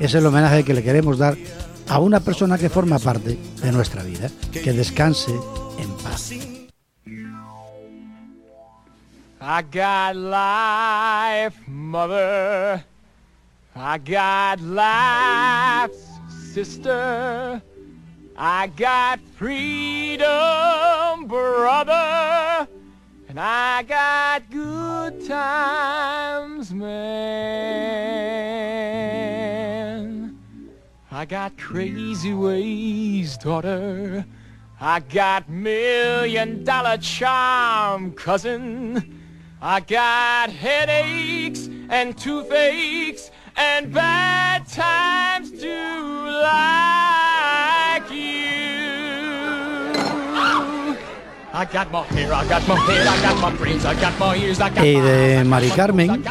Es 0.00 0.12
el 0.14 0.26
homenaje 0.26 0.64
que 0.64 0.74
le 0.74 0.82
queremos 0.82 1.18
dar 1.18 1.36
a 1.88 2.00
una 2.00 2.18
persona 2.18 2.58
que 2.58 2.68
forma 2.68 2.98
parte 2.98 3.38
de 3.62 3.72
nuestra 3.72 4.02
vida. 4.02 4.28
Que 4.50 4.72
descanse 4.72 5.30
en 5.78 5.90
paz. 6.02 6.32
I 9.44 9.62
got 9.62 10.14
life, 10.14 11.58
mother. 11.66 12.84
I 13.74 13.98
got 13.98 14.60
life, 14.60 15.96
sister. 16.54 17.60
I 18.36 18.68
got 18.68 19.18
freedom, 19.34 20.26
brother. 21.26 22.68
And 23.28 23.40
I 23.40 23.82
got 23.82 24.48
good 24.48 25.26
times, 25.26 26.72
man. 26.72 26.92
I 31.10 31.24
got 31.24 31.58
crazy 31.58 32.32
ways, 32.32 33.36
daughter. 33.38 34.24
I 34.80 35.00
got 35.00 35.48
million 35.48 36.62
dollar 36.62 36.98
charm, 36.98 38.12
cousin. 38.12 39.18
I 39.64 39.78
got 39.78 40.50
headaches 40.50 41.68
and 41.88 42.18
toothaches 42.18 43.30
and 43.56 43.92
bad 43.94 44.66
times 44.66 45.52
to 45.52 45.68
like 46.42 48.10
you. 48.10 48.42
I 51.54 51.64
got 51.72 51.92
my 51.92 52.02
hair, 52.06 52.34
I 52.34 52.44
got 52.48 52.66
my 52.66 52.74
head, 52.74 53.06
I 53.06 53.22
got 53.22 53.40
my 53.40 53.56
brains, 53.56 53.84
I 53.84 53.94
got 53.94 54.18
my 54.18 54.34
ears, 54.34 54.60
I 54.60 54.68
got 54.70 54.84
Y 54.84 54.96
my 54.96 55.00
de 55.00 55.44
Mari 55.44 55.70
Carmen, 55.70 56.24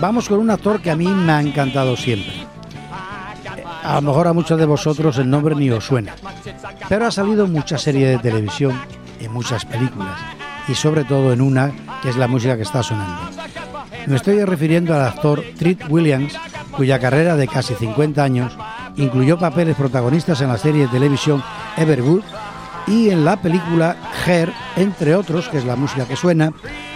vamos 0.00 0.26
con 0.30 0.38
un 0.38 0.48
actor 0.48 0.80
que 0.80 0.90
a 0.90 0.96
mí 0.96 1.08
me 1.08 1.30
ha 1.30 1.42
encantado 1.42 1.94
siempre. 1.94 2.46
A 3.82 3.96
lo 3.96 4.00
mejor 4.00 4.28
a 4.28 4.32
muchos 4.32 4.58
de 4.58 4.64
vosotros 4.64 5.18
el 5.18 5.28
nombre 5.28 5.54
ni 5.54 5.68
os 5.68 5.84
suena, 5.84 6.14
pero 6.88 7.04
ha 7.04 7.10
salido 7.10 7.44
en 7.44 7.52
muchas 7.52 7.82
series 7.82 8.12
de 8.12 8.18
televisión, 8.30 8.80
en 9.20 9.30
muchas 9.30 9.66
películas 9.66 10.18
y 10.68 10.74
sobre 10.74 11.04
todo 11.04 11.32
en 11.32 11.40
una 11.40 11.72
que 12.02 12.10
es 12.10 12.16
la 12.16 12.28
música 12.28 12.56
que 12.56 12.62
está 12.62 12.82
sonando. 12.82 13.30
Me 14.06 14.16
estoy 14.16 14.42
refiriendo 14.44 14.94
al 14.94 15.02
actor 15.02 15.42
Treat 15.58 15.88
Williams, 15.88 16.34
cuya 16.76 16.98
carrera 16.98 17.36
de 17.36 17.46
casi 17.46 17.74
50 17.74 18.22
años 18.22 18.56
incluyó 18.96 19.38
papeles 19.38 19.76
protagonistas 19.76 20.40
en 20.40 20.48
la 20.48 20.58
serie 20.58 20.82
de 20.82 20.88
televisión 20.88 21.42
Everwood 21.76 22.22
y 22.86 23.10
en 23.10 23.24
la 23.24 23.40
película 23.40 23.96
Her, 24.26 24.52
entre 24.76 25.14
otros, 25.14 25.48
que 25.48 25.58
es 25.58 25.64
la 25.64 25.76
música 25.76 26.06
que 26.06 26.16
suena, 26.16 26.52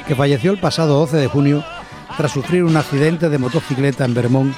que 0.06 0.16
falleció 0.16 0.50
el 0.50 0.58
pasado 0.58 0.98
12 0.98 1.16
de 1.16 1.28
junio 1.28 1.64
tras 2.16 2.32
sufrir 2.32 2.64
un 2.64 2.76
accidente 2.76 3.28
de 3.28 3.38
motocicleta 3.38 4.04
en 4.04 4.14
Vermont 4.14 4.54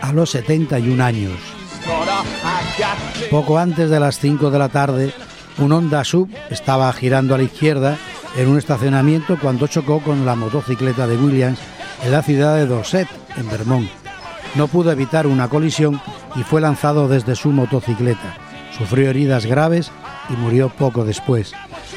a 0.00 0.12
los 0.12 0.30
71 0.30 1.04
años. 1.04 1.38
Poco 3.30 3.58
antes 3.58 3.90
de 3.90 4.00
las 4.00 4.18
5 4.18 4.50
de 4.50 4.58
la 4.58 4.68
tarde, 4.68 5.12
un 5.58 5.72
Honda 5.72 6.04
Sub 6.04 6.28
estaba 6.50 6.92
girando 6.92 7.34
a 7.34 7.38
la 7.38 7.44
izquierda 7.44 7.98
en 8.36 8.48
un 8.48 8.58
estacionamiento 8.58 9.38
cuando 9.38 9.66
chocó 9.66 10.00
con 10.00 10.24
la 10.26 10.34
motocicleta 10.34 11.06
de 11.06 11.16
Williams 11.16 11.58
en 12.04 12.12
la 12.12 12.22
ciudad 12.22 12.56
de 12.56 12.66
Dorset, 12.66 13.08
en 13.36 13.48
Vermont. 13.48 13.88
No 14.54 14.68
pudo 14.68 14.90
evitar 14.92 15.26
una 15.26 15.48
colisión 15.48 16.00
y 16.36 16.42
fue 16.42 16.60
lanzado 16.60 17.08
desde 17.08 17.36
su 17.36 17.50
motocicleta. 17.50 18.36
Sufrió 18.76 19.10
heridas 19.10 19.46
graves 19.46 19.90
y 20.30 20.34
murió 20.34 20.68
poco 20.68 21.04
después. 21.04 21.52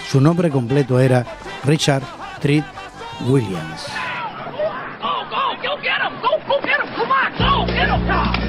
Su 0.10 0.20
nombre 0.20 0.50
completo 0.50 1.00
era 1.00 1.26
Richard 1.64 2.04
Treat 2.42 2.66
Williams. 3.28 3.88
Go, 5.02 5.10
go, 5.30 5.56
go! 5.60 5.78
Go, 7.42 7.66
go 7.66 8.36
go! 8.36 8.41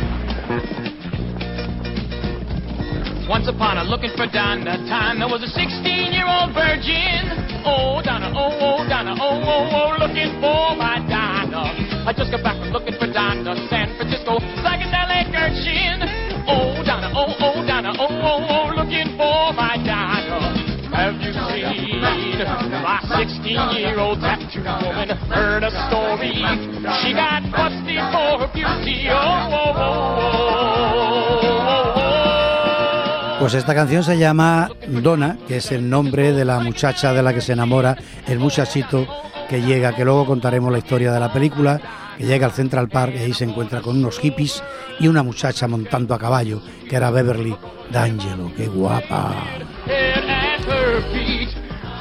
Once 3.32 3.48
upon 3.48 3.80
a 3.80 3.84
looking 3.88 4.12
for 4.12 4.28
Donna 4.28 4.76
time, 4.92 5.16
there 5.16 5.24
was 5.26 5.40
a 5.40 5.48
16-year-old 5.56 6.52
virgin. 6.52 7.32
Oh, 7.64 8.04
Donna, 8.04 8.28
oh, 8.36 8.52
oh, 8.60 8.84
Donna, 8.84 9.16
oh, 9.16 9.40
oh, 9.40 9.72
oh, 9.72 9.96
looking 9.96 10.36
for 10.36 10.76
my 10.76 11.00
Donna. 11.08 11.72
I 12.04 12.12
just 12.12 12.28
got 12.28 12.44
back 12.44 12.60
from 12.60 12.76
looking 12.76 12.92
for 13.00 13.08
Donna, 13.08 13.56
San 13.72 13.96
Francisco, 13.96 14.36
psychedelic 14.60 15.32
urchin. 15.32 16.04
Oh, 16.44 16.76
Donna, 16.84 17.08
oh, 17.16 17.32
oh, 17.40 17.64
Donna, 17.64 17.96
oh, 17.96 18.04
oh, 18.04 18.52
oh, 18.52 18.68
looking 18.76 19.16
for 19.16 19.56
my 19.56 19.80
Donna. 19.80 20.92
Have 20.92 21.16
you 21.24 21.32
seen 21.32 22.04
my 22.04 23.00
16-year-old 23.16 24.20
tattooed 24.20 24.68
woman? 24.84 25.08
Heard 25.32 25.64
a 25.64 25.72
story. 25.88 26.36
She 27.00 27.16
got 27.16 27.48
busted 27.48 27.96
for 28.12 28.44
her 28.44 28.50
beauty. 28.52 29.08
Oh, 29.08 29.16
oh, 29.16 29.72
oh, 29.72 29.80
oh, 29.80 30.20
oh, 30.20 31.48
oh. 31.48 31.51
Pues 33.42 33.54
esta 33.54 33.74
canción 33.74 34.04
se 34.04 34.16
llama 34.16 34.70
Donna, 34.86 35.36
que 35.48 35.56
es 35.56 35.72
el 35.72 35.90
nombre 35.90 36.32
de 36.32 36.44
la 36.44 36.60
muchacha 36.60 37.12
de 37.12 37.24
la 37.24 37.34
que 37.34 37.40
se 37.40 37.54
enamora 37.54 37.96
el 38.28 38.38
muchachito 38.38 39.04
que 39.48 39.60
llega, 39.60 39.96
que 39.96 40.04
luego 40.04 40.24
contaremos 40.26 40.70
la 40.70 40.78
historia 40.78 41.10
de 41.10 41.18
la 41.18 41.32
película, 41.32 41.80
que 42.16 42.24
llega 42.24 42.46
al 42.46 42.52
Central 42.52 42.88
Park 42.88 43.14
y 43.16 43.18
ahí 43.18 43.34
se 43.34 43.42
encuentra 43.42 43.80
con 43.80 43.96
unos 43.98 44.20
hippies 44.20 44.62
y 45.00 45.08
una 45.08 45.24
muchacha 45.24 45.66
montando 45.66 46.14
a 46.14 46.20
caballo, 46.20 46.62
que 46.88 46.94
era 46.94 47.10
Beverly 47.10 47.56
D'Angelo. 47.90 48.52
¡Qué 48.56 48.68
guapa! 48.68 49.34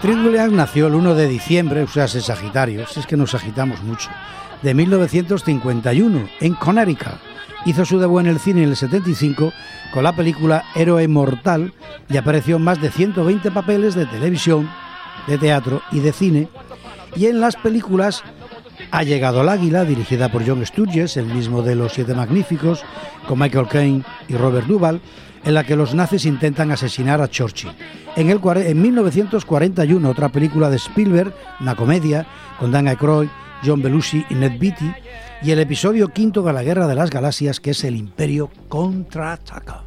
Williams 0.04 0.54
nació 0.54 0.86
el 0.86 0.94
1 0.94 1.16
de 1.16 1.28
diciembre, 1.28 1.82
o 1.82 1.88
sea, 1.88 2.06
es 2.06 2.24
Sagitario, 2.24 2.86
si 2.86 3.00
es 3.00 3.08
que 3.08 3.18
nos 3.18 3.34
agitamos 3.34 3.82
mucho, 3.82 4.12
de 4.62 4.76
1951 4.76 6.30
en 6.39 6.54
Connecticut. 6.54 7.31
Hizo 7.66 7.86
su 7.86 7.99
debut 7.99 8.22
en 8.22 8.28
el 8.28 8.39
cine 8.39 8.64
en 8.64 8.70
el 8.70 8.76
75 8.76 9.53
con 9.93 10.03
la 10.03 10.16
película 10.16 10.64
Héroe 10.76 11.07
Mortal 11.07 11.74
y 12.09 12.18
apareció 12.18 12.55
en 12.55 12.64
más 12.64 12.82
de 12.82 12.89
120 12.89 13.51
papeles 13.51 13.93
de 13.93 14.05
televisión, 14.05 14.70
de 15.28 15.38
teatro 15.38 15.82
y 15.91 15.99
de 15.99 16.12
cine. 16.12 16.47
Y 17.16 17.28
en 17.28 17.39
las 17.39 17.55
películas 17.55 18.24
Ha 18.89 19.03
llegado 19.03 19.41
el 19.41 19.49
águila, 19.49 19.86
dirigida 19.86 20.30
por 20.30 20.45
John 20.45 20.66
Sturges, 20.66 21.16
el 21.16 21.28
mismo 21.28 21.62
de 21.62 21.76
Los 21.76 21.93
Siete 21.93 22.14
Magníficos, 22.14 22.84
con 23.28 23.39
Michael 23.39 23.68
Caine 23.68 24.03
y 24.28 24.36
Robert 24.36 24.68
Duvall, 24.68 24.99
en 25.43 25.53
la 25.53 25.64
que 25.64 25.76
los 25.76 25.93
nazis 25.93 26.26
intentan 26.26 26.72
asesinar 26.72 27.22
a 27.22 27.30
Churchill. 27.30 27.72
En, 28.16 28.30
el, 28.30 28.41
en 28.43 28.82
1941, 28.82 30.09
otra 30.09 30.30
película 30.30 30.70
de 30.70 30.78
Spielberg, 30.78 31.34
una 31.59 31.76
comedia, 31.76 32.26
con 32.59 32.72
Dan 32.72 32.88
Aykroyd, 32.88 33.30
John 33.64 33.82
Belushi 33.82 34.26
y 34.30 34.36
Ned 34.36 34.59
Beatty, 34.59 34.91
y 35.44 35.52
el 35.52 35.60
episodio 35.60 36.10
quinto 36.10 36.44
de 36.44 36.54
la 36.54 36.64
Guerra 36.64 36.88
de 36.88 36.96
las 36.96 37.10
Galaxias, 37.10 37.60
que 37.60 37.72
es 37.72 37.84
El 37.84 37.96
Imperio 37.96 38.50
contraataca. 38.70 39.84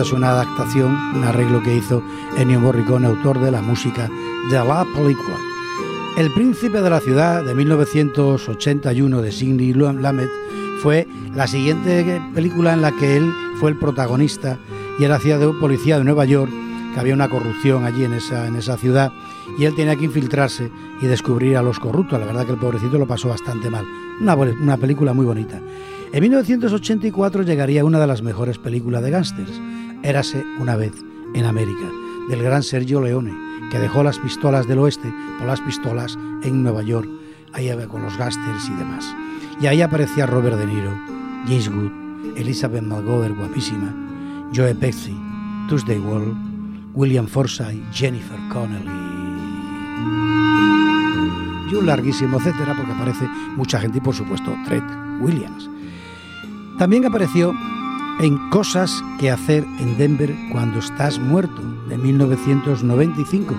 Es 0.00 0.12
una 0.12 0.30
adaptación, 0.30 0.94
un 1.14 1.24
arreglo 1.24 1.62
que 1.62 1.76
hizo 1.76 2.02
Ennio 2.38 2.58
Morricone, 2.58 3.06
autor 3.06 3.38
de 3.38 3.50
la 3.50 3.60
música 3.60 4.08
de 4.48 4.56
la 4.56 4.86
película. 4.96 5.36
El 6.16 6.32
príncipe 6.32 6.80
de 6.80 6.88
la 6.88 7.00
ciudad 7.00 7.44
de 7.44 7.54
1981 7.54 9.20
de 9.20 9.30
Sidney 9.30 9.74
Lumet 9.74 10.30
fue 10.80 11.06
la 11.34 11.46
siguiente 11.46 12.18
película 12.34 12.72
en 12.72 12.80
la 12.80 12.92
que 12.92 13.18
él 13.18 13.30
fue 13.56 13.72
el 13.72 13.78
protagonista 13.78 14.58
y 14.98 15.04
él 15.04 15.12
hacía 15.12 15.36
de 15.36 15.46
un 15.46 15.60
policía 15.60 15.98
de 15.98 16.04
Nueva 16.04 16.24
York, 16.24 16.50
que 16.94 17.00
había 17.00 17.12
una 17.12 17.28
corrupción 17.28 17.84
allí 17.84 18.04
en 18.04 18.14
esa, 18.14 18.46
en 18.46 18.56
esa 18.56 18.78
ciudad 18.78 19.12
y 19.58 19.66
él 19.66 19.74
tenía 19.74 19.96
que 19.96 20.06
infiltrarse 20.06 20.70
y 21.02 21.06
descubrir 21.06 21.58
a 21.58 21.62
los 21.62 21.78
corruptos. 21.78 22.18
La 22.18 22.26
verdad 22.26 22.46
que 22.46 22.52
el 22.52 22.58
pobrecito 22.58 22.96
lo 22.96 23.06
pasó 23.06 23.28
bastante 23.28 23.68
mal. 23.68 23.84
Una, 24.18 24.34
una 24.34 24.78
película 24.78 25.12
muy 25.12 25.26
bonita. 25.26 25.60
En 26.12 26.22
1984 26.22 27.42
llegaría 27.42 27.84
una 27.84 28.00
de 28.00 28.06
las 28.06 28.22
mejores 28.22 28.58
películas 28.58 29.02
de 29.02 29.10
gángsters, 29.10 29.60
Érase 30.02 30.44
una 30.58 30.76
vez 30.76 30.92
en 31.34 31.44
América, 31.44 31.86
del 32.28 32.42
gran 32.42 32.62
Sergio 32.62 33.00
Leone, 33.00 33.32
que 33.70 33.78
dejó 33.78 34.02
las 34.02 34.18
pistolas 34.18 34.66
del 34.66 34.78
oeste 34.78 35.12
por 35.38 35.46
las 35.46 35.60
pistolas 35.60 36.18
en 36.42 36.62
Nueva 36.62 36.82
York, 36.82 37.08
ahí 37.52 37.70
con 37.88 38.02
los 38.02 38.16
gángsters 38.16 38.68
y 38.68 38.74
demás. 38.74 39.14
Y 39.60 39.66
ahí 39.66 39.82
aparecía 39.82 40.26
Robert 40.26 40.56
De 40.56 40.66
Niro, 40.66 40.92
James 41.46 41.68
Wood, 41.68 42.36
Elizabeth 42.36 42.82
Malgover, 42.82 43.34
guapísima, 43.34 43.94
Joe 44.54 44.74
Pesci, 44.74 45.16
Tuesday 45.68 45.98
World, 45.98 46.34
William 46.94 47.26
Forsythe, 47.26 47.82
Jennifer 47.92 48.38
Connelly 48.52 49.10
y 51.70 51.74
un 51.74 51.86
larguísimo 51.86 52.38
etcétera, 52.38 52.74
porque 52.76 52.92
aparece 52.92 53.28
mucha 53.56 53.78
gente 53.78 53.98
y 53.98 54.00
por 54.00 54.14
supuesto 54.14 54.54
Treat 54.66 54.84
Williams. 55.20 55.70
También 56.78 57.04
apareció 57.04 57.54
en 58.20 58.50
Cosas 58.50 59.02
que 59.18 59.30
hacer 59.30 59.64
en 59.78 59.96
Denver 59.96 60.34
cuando 60.52 60.78
estás 60.78 61.18
muerto, 61.18 61.62
de 61.88 61.96
1995. 61.96 63.54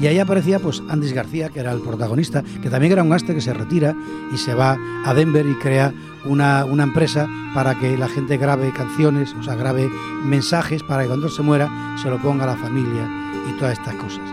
Y 0.00 0.06
ahí 0.06 0.18
aparecía 0.18 0.58
pues 0.58 0.82
Andis 0.88 1.12
García, 1.12 1.48
que 1.50 1.60
era 1.60 1.72
el 1.72 1.80
protagonista, 1.80 2.42
que 2.62 2.70
también 2.70 2.92
era 2.92 3.02
un 3.02 3.10
gaste 3.10 3.34
que 3.34 3.40
se 3.40 3.52
retira 3.52 3.94
y 4.32 4.36
se 4.36 4.54
va 4.54 4.76
a 5.04 5.14
Denver 5.14 5.46
y 5.46 5.54
crea 5.54 5.92
una, 6.24 6.64
una 6.64 6.84
empresa 6.84 7.28
para 7.54 7.78
que 7.78 7.96
la 7.96 8.08
gente 8.08 8.36
grabe 8.36 8.72
canciones, 8.72 9.34
o 9.38 9.42
sea, 9.42 9.54
grabe 9.54 9.88
mensajes 10.24 10.82
para 10.82 11.02
que 11.02 11.08
cuando 11.08 11.28
se 11.28 11.42
muera 11.42 11.96
se 12.02 12.10
lo 12.10 12.20
ponga 12.20 12.44
a 12.44 12.48
la 12.48 12.56
familia 12.56 13.08
y 13.48 13.58
todas 13.58 13.78
estas 13.78 13.94
cosas. 13.94 14.24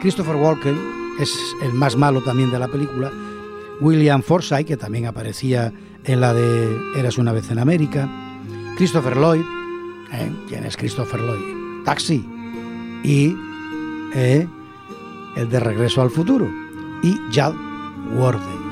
Christopher 0.00 0.36
Walken 0.36 0.78
es 1.18 1.36
el 1.62 1.72
más 1.72 1.96
malo 1.96 2.22
también 2.22 2.50
de 2.50 2.58
la 2.58 2.68
película. 2.68 3.10
William 3.80 4.22
Forsythe, 4.22 4.64
que 4.64 4.76
también 4.76 5.06
aparecía 5.06 5.72
en 6.04 6.20
la 6.20 6.32
de 6.32 6.78
Eras 6.96 7.18
una 7.18 7.32
vez 7.32 7.50
en 7.50 7.58
América. 7.58 8.08
Christopher 8.76 9.16
Lloyd, 9.16 9.44
¿eh? 10.12 10.30
¿quién 10.48 10.66
es 10.66 10.76
Christopher 10.76 11.20
Lloyd? 11.20 11.84
Taxi. 11.84 12.24
Y 13.02 13.34
eh, 14.14 14.46
el 15.36 15.48
de 15.48 15.60
Regreso 15.60 16.02
al 16.02 16.10
Futuro. 16.10 16.46
Y 17.02 17.18
Jad 17.32 17.54
Warden. 18.14 18.65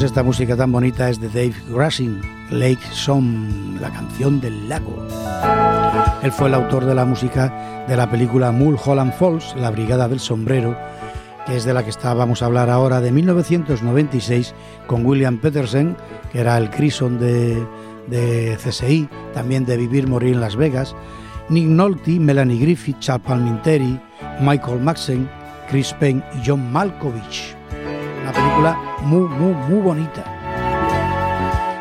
Pues 0.00 0.12
esta 0.12 0.22
música 0.22 0.56
tan 0.56 0.72
bonita 0.72 1.10
es 1.10 1.20
de 1.20 1.28
Dave 1.28 1.52
Grashing, 1.68 2.22
Lake 2.48 2.80
Song, 2.90 3.78
la 3.82 3.90
canción 3.90 4.40
del 4.40 4.66
lago. 4.66 4.96
Él 6.22 6.32
fue 6.32 6.48
el 6.48 6.54
autor 6.54 6.86
de 6.86 6.94
la 6.94 7.04
música 7.04 7.84
de 7.86 7.98
la 7.98 8.10
película 8.10 8.50
Mulholland 8.50 9.12
Falls, 9.12 9.54
La 9.58 9.70
Brigada 9.70 10.08
del 10.08 10.18
Sombrero, 10.18 10.74
que 11.46 11.54
es 11.54 11.66
de 11.66 11.74
la 11.74 11.84
que 11.84 11.90
estábamos 11.90 12.40
a 12.40 12.46
hablar 12.46 12.70
ahora, 12.70 13.02
de 13.02 13.12
1996, 13.12 14.54
con 14.86 15.04
William 15.04 15.36
Peterson, 15.36 15.98
que 16.32 16.40
era 16.40 16.56
el 16.56 16.70
Crison 16.70 17.18
de, 17.18 17.62
de 18.06 18.56
CSI, 18.56 19.06
también 19.34 19.66
de 19.66 19.76
Vivir, 19.76 20.08
Morir 20.08 20.32
en 20.32 20.40
Las 20.40 20.56
Vegas, 20.56 20.96
Nick 21.50 21.66
Nolte, 21.66 22.18
Melanie 22.18 22.58
Griffith, 22.58 23.00
Charles 23.00 23.26
Palminteri, 23.26 24.00
Michael 24.40 24.80
Madsen, 24.80 25.28
Chris 25.68 25.92
Penn 25.92 26.24
y 26.38 26.48
John 26.48 26.72
Malkovich. 26.72 27.59
Una 28.30 28.38
película 28.38 28.78
muy, 29.02 29.28
muy, 29.28 29.54
muy 29.54 29.80
bonita. 29.80 30.24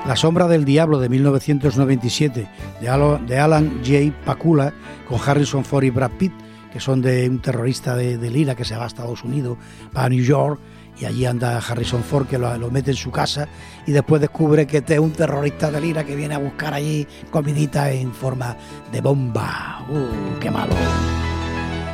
La 0.07 0.15
sombra 0.15 0.47
del 0.47 0.65
diablo 0.65 0.97
de 0.97 1.07
1997 1.07 2.47
de 2.81 3.39
Alan, 3.39 3.81
J. 3.85 4.11
Pakula 4.25 4.73
con 5.07 5.19
Harrison 5.23 5.63
Ford 5.63 5.83
y 5.83 5.91
Brad 5.91 6.09
Pitt, 6.17 6.31
que 6.73 6.79
son 6.79 7.03
de 7.03 7.29
un 7.29 7.39
terrorista 7.39 7.95
de, 7.95 8.17
de 8.17 8.31
Lira 8.31 8.55
que 8.55 8.65
se 8.65 8.75
va 8.75 8.85
a 8.85 8.87
Estados 8.87 9.23
Unidos, 9.23 9.59
va 9.95 10.05
a 10.05 10.09
New 10.09 10.23
York 10.23 10.59
y 10.99 11.05
allí 11.05 11.27
anda 11.27 11.59
Harrison 11.59 12.01
Ford 12.01 12.25
que 12.25 12.39
lo, 12.39 12.57
lo, 12.57 12.71
mete 12.71 12.89
en 12.89 12.97
su 12.97 13.11
casa 13.11 13.47
y 13.85 13.91
después 13.91 14.19
descubre 14.19 14.65
que 14.65 14.77
este 14.77 14.95
es 14.95 14.99
un 14.99 15.11
terrorista 15.11 15.69
de 15.69 15.79
Lira 15.79 16.03
que 16.03 16.15
viene 16.15 16.33
a 16.33 16.39
buscar 16.39 16.73
allí 16.73 17.05
comidita 17.29 17.91
en 17.91 18.11
forma 18.11 18.57
de 18.91 19.01
bomba. 19.01 19.85
¡Uh, 19.87 20.39
qué 20.39 20.49
malo! 20.49 20.73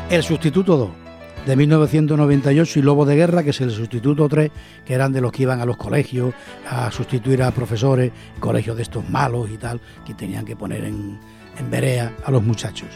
El 0.09 0.23
sustituto 0.23 0.77
2 0.77 1.04
de 1.45 1.55
1998 1.55 2.79
y 2.79 2.81
Lobo 2.81 3.05
de 3.05 3.15
Guerra, 3.15 3.43
que 3.43 3.51
es 3.51 3.61
el 3.61 3.71
sustituto 3.71 4.27
3, 4.27 4.51
que 4.83 4.93
eran 4.93 5.13
de 5.13 5.21
los 5.21 5.31
que 5.31 5.43
iban 5.43 5.61
a 5.61 5.65
los 5.65 5.77
colegios 5.77 6.33
a 6.69 6.89
sustituir 6.91 7.43
a 7.43 7.51
profesores, 7.51 8.11
colegios 8.39 8.75
de 8.75 8.83
estos 8.83 9.07
malos 9.09 9.49
y 9.51 9.57
tal, 9.57 9.79
que 10.05 10.13
tenían 10.13 10.45
que 10.45 10.55
poner 10.55 10.83
en, 10.83 11.19
en 11.57 11.71
verea 11.71 12.13
a 12.25 12.31
los 12.31 12.43
muchachos. 12.43 12.89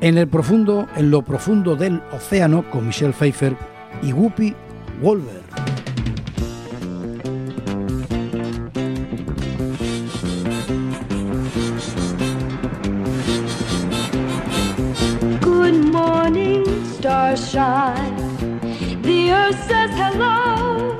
En 0.00 0.18
el 0.18 0.28
profundo, 0.28 0.88
en 0.96 1.10
lo 1.10 1.22
profundo 1.22 1.76
del 1.76 2.02
océano, 2.12 2.68
con 2.70 2.86
Michelle 2.86 3.12
Pfeiffer 3.12 3.56
y 4.02 4.12
Whoopi 4.12 4.54
Wolver. 5.02 5.45
Starshine. 17.34 19.02
The 19.02 19.32
earth 19.32 19.58
says 19.66 19.90
hello. 19.94 20.96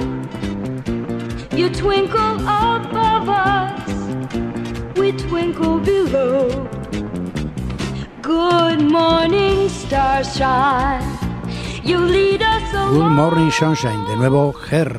You 1.53 1.70
twinkle 1.70 2.37
above 2.43 3.29
us, 3.29 4.99
we 4.99 5.12
twinkle 5.12 5.79
below. 5.79 6.49
Good 8.22 8.83
morning, 8.83 9.68
starshine. 9.68 11.05
You 11.85 11.99
lead 11.99 12.43
us 12.43 12.72
Good. 12.72 13.11
Morning 13.12 13.51
Sunshine, 13.51 14.05
de 14.09 14.16
nuevo 14.16 14.53
Her. 14.70 14.99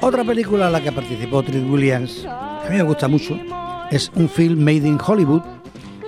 Otra 0.00 0.22
película 0.24 0.66
en 0.66 0.72
la 0.72 0.82
que 0.82 0.92
participó 0.92 1.42
Treat 1.42 1.68
Williams, 1.68 2.26
a 2.26 2.66
mí 2.68 2.76
me 2.76 2.82
gusta 2.82 3.08
mucho, 3.08 3.38
es 3.90 4.10
un 4.14 4.28
film 4.28 4.62
Made 4.62 4.86
in 4.86 4.98
Hollywood 4.98 5.42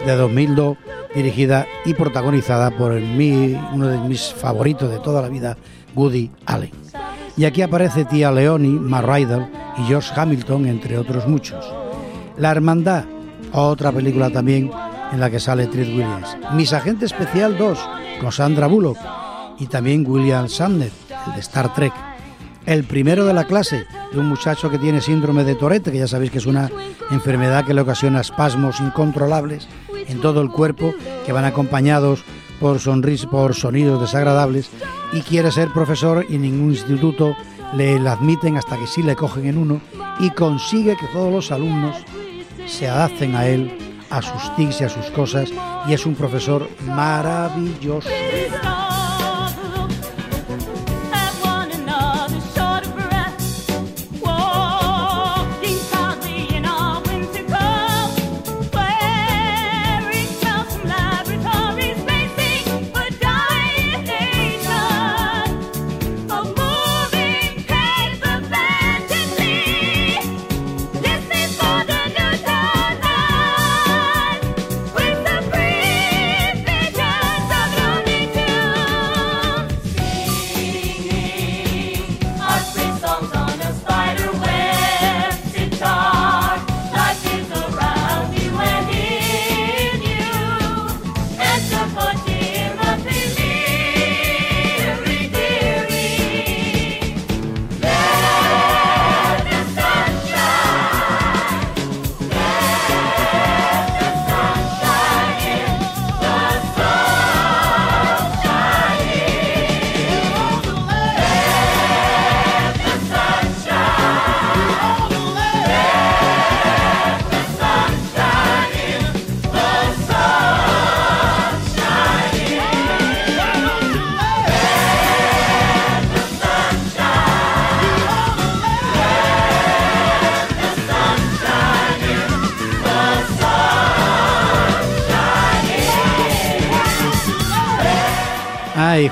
de 0.06 0.16
2002, 0.16 0.76
dirigida 1.14 1.66
y 1.84 1.94
protagonizada 1.94 2.70
por 2.70 2.92
mi- 3.00 3.58
uno 3.72 3.88
de 3.88 3.98
mis 3.98 4.32
favoritos 4.32 4.90
de 4.90 4.98
toda 5.00 5.20
la 5.20 5.28
vida, 5.28 5.56
Woody 5.94 6.30
Allen. 6.46 6.70
Y 7.36 7.44
aquí 7.44 7.60
aparece 7.62 8.04
Tia 8.04 8.30
Leoni, 8.32 8.68
Matt 8.68 9.04
Rydell 9.04 9.46
y 9.78 9.82
George 9.82 10.12
Hamilton, 10.18 10.66
entre 10.66 10.96
otros 10.98 11.26
muchos. 11.26 11.64
La 12.38 12.50
Hermandad, 12.50 13.04
otra 13.52 13.92
película 13.92 14.30
también 14.30 14.70
en 15.12 15.20
la 15.20 15.30
que 15.30 15.40
sale 15.40 15.66
Treat 15.66 15.88
Williams. 15.88 16.36
Mis 16.54 16.72
Agente 16.72 17.04
Especial 17.06 17.56
2, 17.58 17.78
con 18.20 18.32
Sandra 18.32 18.66
Bullock 18.66 18.98
y 19.58 19.66
también 19.66 20.04
William 20.06 20.48
Sandner, 20.48 20.90
el 21.26 21.34
de 21.34 21.40
Star 21.40 21.72
Trek. 21.74 21.92
El 22.66 22.82
primero 22.82 23.24
de 23.24 23.32
la 23.32 23.44
clase, 23.44 23.86
de 24.12 24.18
un 24.18 24.26
muchacho 24.26 24.68
que 24.70 24.78
tiene 24.78 25.00
síndrome 25.00 25.44
de 25.44 25.54
Tourette, 25.54 25.92
que 25.92 25.98
ya 25.98 26.08
sabéis 26.08 26.32
que 26.32 26.38
es 26.38 26.46
una 26.46 26.68
enfermedad 27.12 27.64
que 27.64 27.74
le 27.74 27.80
ocasiona 27.80 28.20
espasmos 28.20 28.80
incontrolables 28.80 29.68
en 30.08 30.20
todo 30.20 30.42
el 30.42 30.50
cuerpo, 30.50 30.92
que 31.24 31.32
van 31.32 31.44
acompañados 31.44 32.24
por 32.58 32.80
sonris, 32.80 33.24
por 33.26 33.54
sonidos 33.54 34.00
desagradables, 34.00 34.68
y 35.12 35.20
quiere 35.20 35.52
ser 35.52 35.68
profesor 35.72 36.26
y 36.28 36.38
ningún 36.38 36.70
instituto 36.70 37.36
le, 37.74 38.00
le 38.00 38.08
admiten 38.08 38.56
hasta 38.56 38.76
que 38.76 38.88
sí 38.88 39.02
le 39.02 39.14
cogen 39.14 39.46
en 39.46 39.58
uno 39.58 39.80
y 40.18 40.30
consigue 40.30 40.96
que 40.96 41.06
todos 41.08 41.32
los 41.32 41.52
alumnos 41.52 41.96
se 42.66 42.88
adapten 42.88 43.36
a 43.36 43.46
él, 43.46 43.78
a 44.10 44.22
sus 44.22 44.56
tics 44.56 44.80
y 44.80 44.84
a 44.84 44.88
sus 44.88 45.06
cosas, 45.10 45.50
y 45.86 45.92
es 45.92 46.04
un 46.04 46.16
profesor 46.16 46.68
maravilloso. 46.84 48.08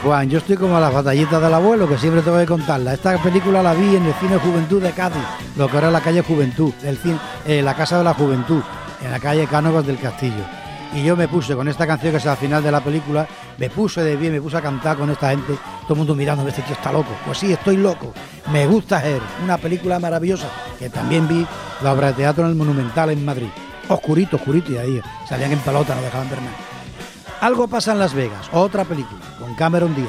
Juan, 0.05 0.28
yo 0.28 0.36
estoy 0.36 0.59
como 0.59 0.78
las 0.78 0.92
batallitas 0.92 1.40
del 1.40 1.55
abuelo, 1.55 1.88
que 1.88 1.96
siempre 1.96 2.20
tengo 2.20 2.36
que 2.36 2.44
contarla. 2.44 2.92
Esta 2.92 3.16
película 3.22 3.62
la 3.62 3.72
vi 3.72 3.96
en 3.96 4.05
el 4.05 4.12
Cine 4.14 4.36
Juventud 4.36 4.82
de 4.82 4.90
Cádiz, 4.90 5.22
lo 5.57 5.66
que 5.66 5.76
ahora 5.76 5.86
es 5.86 5.92
la 5.94 6.00
calle 6.02 6.20
Juventud, 6.20 6.74
el 6.82 6.98
cine, 6.98 7.18
eh, 7.46 7.62
la 7.62 7.74
Casa 7.74 7.96
de 7.96 8.05
la 8.05 8.12
Juventud, 8.12 8.61
en 9.02 9.11
la 9.11 9.18
calle 9.18 9.46
Cánovas 9.46 9.86
del 9.86 9.98
Castillo. 9.98 10.44
Y 10.92 11.02
yo 11.02 11.16
me 11.16 11.26
puse 11.26 11.57
con 11.57 11.68
esta 11.68 11.86
canción 11.86 12.12
que 12.12 12.18
es 12.18 12.26
al 12.26 12.36
final 12.36 12.62
de 12.62 12.70
la 12.70 12.84
película, 12.84 13.26
me 13.57 13.70
puse 13.70 14.02
de 14.02 14.14
pie, 14.18 14.30
me 14.30 14.42
puse 14.42 14.59
a 14.59 14.61
cantar 14.61 14.98
con 14.98 15.09
esta 15.09 15.30
gente, 15.30 15.55
todo 15.84 15.94
el 15.94 15.98
mundo 15.98 16.14
mirándome, 16.14 16.50
este 16.50 16.61
tío 16.61 16.74
está 16.74 16.92
loco. 16.92 17.11
Pues 17.24 17.38
sí, 17.38 17.50
estoy 17.50 17.78
loco. 17.78 18.12
Me 18.52 18.66
gusta 18.66 19.02
Her, 19.02 19.22
una 19.42 19.57
película 19.57 19.98
maravillosa, 19.98 20.48
que 20.78 20.90
también 20.90 21.26
vi 21.26 21.46
la 21.82 21.94
obra 21.94 22.09
de 22.09 22.12
teatro 22.12 22.44
en 22.44 22.50
el 22.50 22.57
Monumental 22.57 23.09
en 23.09 23.24
Madrid. 23.24 23.48
Oscurito, 23.88 24.36
oscurito, 24.36 24.70
y 24.70 24.76
ahí 24.76 25.00
salían 25.26 25.52
en 25.52 25.61
pelota, 25.61 25.94
no 25.94 26.02
dejaban 26.02 26.28
ver 26.28 26.42
nada. 26.42 26.74
Algo 27.45 27.68
pasa 27.68 27.92
en 27.92 27.99
Las 27.99 28.14
Vegas, 28.14 28.49
otra 28.53 28.84
película, 28.84 29.20
con 29.38 29.55
Cameron 29.55 29.95
Díaz. 29.95 30.09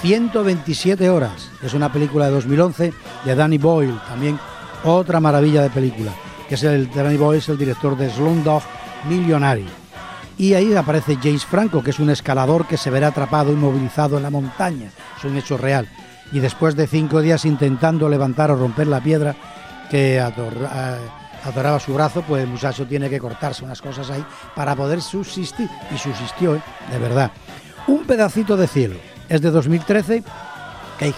127 0.00 1.10
horas, 1.10 1.50
es 1.62 1.74
una 1.74 1.92
película 1.92 2.24
de 2.24 2.30
2011 2.32 2.94
de 3.26 3.34
Danny 3.34 3.58
Boyle, 3.58 4.00
también 4.08 4.38
otra 4.84 5.20
maravilla 5.20 5.60
de 5.60 5.68
película, 5.68 6.10
que 6.48 6.54
es 6.54 6.62
el 6.62 6.90
Danny 6.90 7.18
Boyle 7.18 7.36
es 7.38 7.50
el 7.50 7.58
director 7.58 7.98
de 7.98 8.08
Slumdog 8.08 8.62
Millionaire. 9.10 9.66
Y 10.38 10.54
ahí 10.54 10.74
aparece 10.74 11.18
James 11.22 11.44
Franco, 11.44 11.82
que 11.82 11.90
es 11.90 11.98
un 11.98 12.08
escalador 12.08 12.64
que 12.66 12.78
se 12.78 12.88
verá 12.88 13.08
atrapado, 13.08 13.52
inmovilizado 13.52 14.16
en 14.16 14.22
la 14.22 14.30
montaña, 14.30 14.88
es 15.18 15.24
un 15.24 15.36
hecho 15.36 15.58
real. 15.58 15.86
y 16.32 16.38
después 16.38 16.76
de 16.76 16.86
cinco 16.86 17.20
días 17.20 17.44
intentando 17.44 18.08
levantar 18.08 18.50
o 18.52 18.56
romper 18.56 18.86
la 18.86 19.00
piedra 19.02 19.34
que 19.90 20.18
ator- 20.22 20.70
eh, 20.72 20.96
atoraba 21.44 21.80
su 21.80 21.94
brazo, 21.94 22.22
pues 22.22 22.42
el 22.42 22.48
muchacho 22.48 22.86
tiene 22.86 23.08
que 23.10 23.18
cortarse 23.18 23.64
unas 23.64 23.80
cosas 23.80 24.10
ahí 24.10 24.24
para 24.54 24.74
poder 24.76 25.00
subsistir. 25.00 25.68
Y 25.94 25.98
subsistió, 25.98 26.56
¿eh? 26.56 26.62
de 26.90 26.98
verdad. 26.98 27.30
Un 27.86 28.04
pedacito 28.04 28.56
de 28.56 28.66
cielo. 28.66 28.96
Es 29.28 29.40
de 29.40 29.50
2013. 29.50 30.22
Kate 30.98 31.14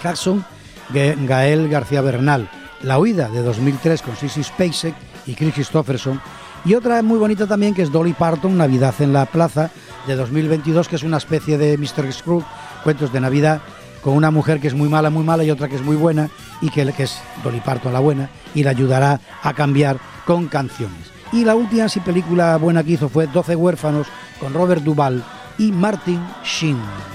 Ga- 0.93 1.27
Gael 1.27 1.69
García 1.69 2.01
Bernal. 2.01 2.49
La 2.81 2.99
huida 2.99 3.29
de 3.29 3.41
2003 3.41 4.01
con 4.01 4.15
Sissy 4.15 4.43
Spacek 4.43 4.93
y 5.25 5.35
Chris 5.35 5.53
Christopherson. 5.53 6.19
Y 6.65 6.75
otra 6.75 7.01
muy 7.01 7.17
bonita 7.17 7.45
también 7.47 7.73
que 7.73 7.81
es 7.81 7.91
Dolly 7.91 8.13
Parton, 8.13 8.57
Navidad 8.57 8.93
en 8.99 9.11
la 9.13 9.25
Plaza, 9.25 9.69
de 10.07 10.15
2022, 10.15 10.87
que 10.87 10.95
es 10.95 11.03
una 11.03 11.17
especie 11.17 11.57
de 11.57 11.77
Mr. 11.77 12.11
Scrooge, 12.11 12.45
cuentos 12.83 13.11
de 13.11 13.19
Navidad, 13.19 13.61
con 14.01 14.13
una 14.13 14.31
mujer 14.31 14.59
que 14.61 14.67
es 14.67 14.73
muy 14.73 14.87
mala, 14.89 15.09
muy 15.09 15.23
mala 15.23 15.43
y 15.43 15.51
otra 15.51 15.67
que 15.67 15.75
es 15.75 15.81
muy 15.81 15.95
buena, 15.97 16.29
y 16.61 16.69
que, 16.69 16.85
que 16.93 17.03
es 17.03 17.17
Dolly 17.43 17.59
Parton 17.61 17.91
la 17.93 17.99
buena, 17.99 18.29
y 18.55 18.63
la 18.63 18.71
ayudará 18.71 19.19
a 19.41 19.53
cambiar 19.53 19.97
con 20.25 20.47
canciones. 20.47 21.11
Y 21.31 21.43
la 21.45 21.55
última 21.55 21.89
sí, 21.89 21.99
película 21.99 22.57
buena 22.57 22.83
que 22.83 22.91
hizo 22.91 23.09
fue 23.09 23.27
12 23.27 23.55
huérfanos 23.55 24.07
con 24.39 24.53
Robert 24.53 24.83
Duvall 24.83 25.23
y 25.57 25.71
Martin 25.71 26.21
Sheen. 26.43 27.12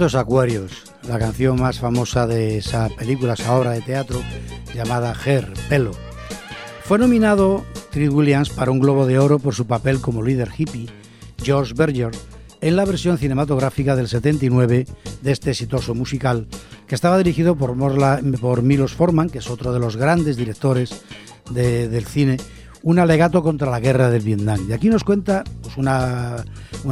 Pues 0.00 0.14
esto 0.14 0.18
es 0.18 0.24
Aquarius, 0.24 0.72
la 1.06 1.18
canción 1.18 1.60
más 1.60 1.78
famosa 1.78 2.26
de 2.26 2.56
esa 2.56 2.88
película, 2.88 3.34
esa 3.34 3.54
obra 3.54 3.72
de 3.72 3.82
teatro 3.82 4.18
llamada 4.74 5.12
Hair, 5.26 5.52
Pelo. 5.68 5.90
Fue 6.84 6.98
nominado 6.98 7.66
Treat 7.90 8.10
Williams 8.10 8.48
para 8.48 8.70
un 8.70 8.78
Globo 8.80 9.04
de 9.04 9.18
Oro 9.18 9.38
por 9.38 9.54
su 9.54 9.66
papel 9.66 10.00
como 10.00 10.22
líder 10.22 10.48
hippie, 10.56 10.88
George 11.42 11.74
Berger, 11.76 12.12
en 12.62 12.76
la 12.76 12.86
versión 12.86 13.18
cinematográfica 13.18 13.94
del 13.94 14.08
79 14.08 14.86
de 15.20 15.30
este 15.32 15.50
exitoso 15.50 15.94
musical, 15.94 16.46
que 16.86 16.94
estaba 16.94 17.18
dirigido 17.18 17.54
por, 17.56 17.76
Morla- 17.76 18.22
por 18.40 18.62
Milos 18.62 18.94
Forman, 18.94 19.28
que 19.28 19.40
es 19.40 19.50
otro 19.50 19.70
de 19.70 19.80
los 19.80 19.98
grandes 19.98 20.38
directores 20.38 21.02
de- 21.50 21.88
del 21.90 22.06
cine, 22.06 22.38
un 22.82 22.98
alegato 23.00 23.42
contra 23.42 23.70
la 23.70 23.80
guerra 23.80 24.08
del 24.08 24.22
Vietnam. 24.22 24.64
Y 24.66 24.72
aquí 24.72 24.88
nos 24.88 25.04
cuenta 25.04 25.44
pues, 25.60 25.76
una 25.76 26.46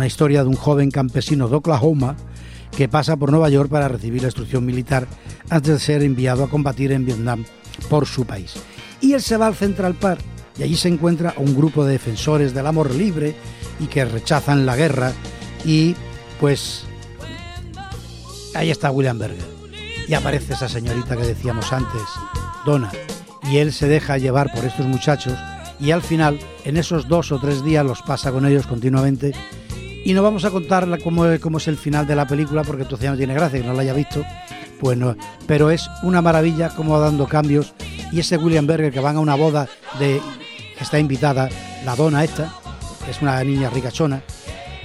historia 0.06 0.42
de 0.42 0.50
un 0.50 0.56
joven 0.56 0.90
campesino 0.90 1.48
de 1.48 1.56
Oklahoma 1.56 2.14
que 2.78 2.88
pasa 2.88 3.16
por 3.16 3.32
Nueva 3.32 3.48
York 3.48 3.68
para 3.68 3.88
recibir 3.88 4.22
la 4.22 4.28
instrucción 4.28 4.64
militar 4.64 5.08
antes 5.50 5.72
de 5.72 5.80
ser 5.80 6.04
enviado 6.04 6.44
a 6.44 6.48
combatir 6.48 6.92
en 6.92 7.04
Vietnam 7.04 7.44
por 7.90 8.06
su 8.06 8.24
país. 8.24 8.54
Y 9.00 9.14
él 9.14 9.20
se 9.20 9.36
va 9.36 9.48
al 9.48 9.56
Central 9.56 9.94
Park 9.94 10.20
y 10.56 10.62
allí 10.62 10.76
se 10.76 10.86
encuentra 10.86 11.34
un 11.38 11.56
grupo 11.56 11.84
de 11.84 11.94
defensores 11.94 12.54
del 12.54 12.68
amor 12.68 12.94
libre 12.94 13.34
y 13.80 13.86
que 13.86 14.04
rechazan 14.04 14.64
la 14.64 14.76
guerra 14.76 15.10
y 15.64 15.96
pues 16.38 16.84
ahí 18.54 18.70
está 18.70 18.92
William 18.92 19.18
Berger 19.18 19.44
y 20.06 20.14
aparece 20.14 20.52
esa 20.52 20.68
señorita 20.68 21.16
que 21.16 21.26
decíamos 21.26 21.72
antes, 21.72 22.02
Donna, 22.64 22.92
y 23.50 23.56
él 23.56 23.72
se 23.72 23.88
deja 23.88 24.18
llevar 24.18 24.52
por 24.54 24.64
estos 24.64 24.86
muchachos 24.86 25.34
y 25.80 25.90
al 25.90 26.02
final 26.02 26.38
en 26.64 26.76
esos 26.76 27.08
dos 27.08 27.32
o 27.32 27.40
tres 27.40 27.64
días 27.64 27.84
los 27.84 28.02
pasa 28.02 28.30
con 28.30 28.46
ellos 28.46 28.68
continuamente 28.68 29.34
y 30.08 30.14
no 30.14 30.22
vamos 30.22 30.46
a 30.46 30.50
contar 30.50 30.88
cómo, 31.02 31.26
es- 31.26 31.68
el 31.68 31.76
final 31.76 32.06
de 32.06 32.16
la 32.16 32.26
película 32.26 32.62
porque 32.64 32.82
entonces 32.84 33.04
ya 33.04 33.10
no 33.10 33.18
tiene 33.18 33.34
gracia 33.34 33.60
que 33.60 33.66
no 33.66 33.74
la 33.74 33.82
haya 33.82 33.92
visto 33.92 34.24
pues 34.80 34.98
pero 35.46 35.70
es 35.70 35.90
una 36.02 36.22
maravilla 36.22 36.70
cómo 36.70 36.94
va 36.94 37.00
dando 37.04 37.26
cambios 37.26 37.74
y 38.10 38.20
ese 38.20 38.38
William 38.38 38.66
Berger 38.66 38.90
que 38.90 39.00
van 39.00 39.16
a 39.16 39.20
una 39.20 39.34
boda 39.34 39.68
de 39.98 40.22
está 40.80 40.98
invitada 40.98 41.50
la 41.84 41.94
dona 41.94 42.24
esta 42.24 42.50
que 43.04 43.10
es 43.10 43.20
una 43.20 43.44
niña 43.44 43.68
ricachona 43.68 44.22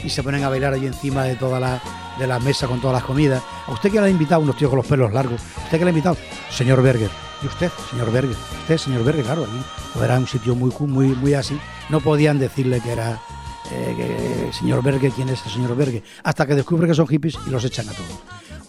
y 0.03 0.09
se 0.09 0.24
ponen 0.24 0.43
a 0.43 0.49
bailar 0.49 0.74
allí 0.74 0.88
encima 0.88 1.24
de 1.24 1.36
toda 1.38 1.57
la 1.57 1.82
de 2.19 2.28
la 2.28 2.39
mesa 2.39 2.67
con 2.67 2.80
todas 2.82 2.93
las 2.95 3.03
comidas. 3.05 3.41
¿A 3.65 3.71
usted 3.71 3.89
que 3.91 3.99
le 3.99 4.05
ha 4.05 4.09
invitado 4.09 4.41
unos 4.41 4.55
tíos 4.57 4.69
con 4.69 4.78
los 4.78 4.86
pelos 4.86 5.11
largos? 5.13 5.41
¿Usted 5.63 5.80
que 5.80 5.86
le 5.86 5.89
ha 5.89 5.93
invitado? 5.93 6.15
Señor 6.51 6.84
Berger. 6.84 7.09
¿Y 7.41 7.47
usted, 7.47 7.71
señor 7.89 8.11
Berger? 8.11 8.36
Usted, 8.61 8.78
señor 8.78 9.03
Berger, 9.03 9.24
claro, 9.26 9.45
allí 9.45 9.63
pues 9.93 10.05
era 10.05 10.17
un 10.19 10.28
sitio 10.28 10.53
muy 10.53 10.71
muy 10.88 11.07
muy 11.07 11.34
así. 11.34 11.57
No 11.89 12.01
podían 12.01 12.38
decirle 12.38 12.82
que 12.82 12.91
era 12.91 13.19
eh, 13.72 13.93
que, 13.97 14.53
señor 14.53 14.84
Berger, 14.84 15.11
quién 15.11 15.30
es 15.30 15.43
el 15.45 15.51
señor 15.51 15.76
Berger, 15.76 16.03
hasta 16.24 16.45
que 16.45 16.55
descubre 16.55 16.88
que 16.88 16.93
son 16.93 17.07
hippies 17.07 17.38
y 17.47 17.49
los 17.49 17.64
echan 17.64 17.88
a 17.89 17.93
todos. 17.93 18.20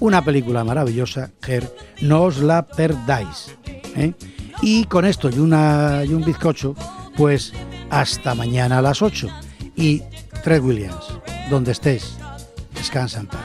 Una 0.00 0.24
película 0.24 0.64
maravillosa, 0.64 1.30
Ger, 1.42 1.74
no 2.00 2.22
os 2.22 2.38
la 2.38 2.66
perdáis. 2.66 3.56
¿eh? 3.96 4.12
Y 4.62 4.84
con 4.84 5.04
esto 5.04 5.30
y, 5.30 5.34
y 5.34 5.38
un 5.38 6.22
bizcocho, 6.24 6.74
pues 7.16 7.52
hasta 7.90 8.34
mañana 8.34 8.78
a 8.78 8.82
las 8.82 9.02
8. 9.02 9.28
Y 9.76 10.02
Fred 10.42 10.62
Williams, 10.62 11.04
donde 11.50 11.72
estés, 11.72 12.16
descansa 12.74 13.20
en 13.20 13.26
paz. 13.26 13.44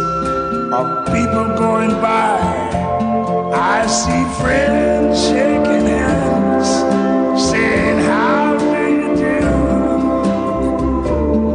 of 0.73 1.05
people 1.07 1.47
going 1.57 1.91
by. 2.01 2.39
I 3.53 3.85
see 3.87 4.23
friends 4.41 5.21
shaking 5.27 5.85
hands, 5.85 6.69
saying, 7.49 7.99
How 7.99 8.57
do 8.57 8.83
you 8.99 9.15
do? 9.17 9.41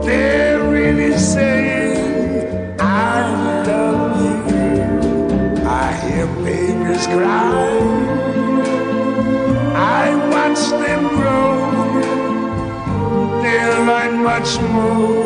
They're 0.07 0.63
really 0.69 1.17
saying, 1.17 2.77
I 2.79 3.63
love 3.67 4.21
you. 4.21 5.65
I 5.65 5.93
hear 6.05 6.27
babies 6.45 7.07
cry. 7.07 7.73
I 9.75 10.15
watch 10.31 10.63
them 10.83 11.03
grow. 11.17 11.55
They'll 13.43 13.81
learn 13.87 14.15
much 14.23 14.61
more 14.61 15.26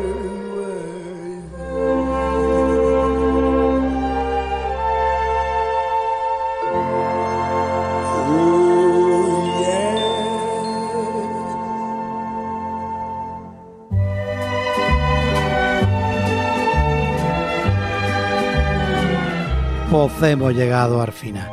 Hemos 19.93 20.55
llegado 20.55 21.01
al 21.01 21.11
final. 21.11 21.51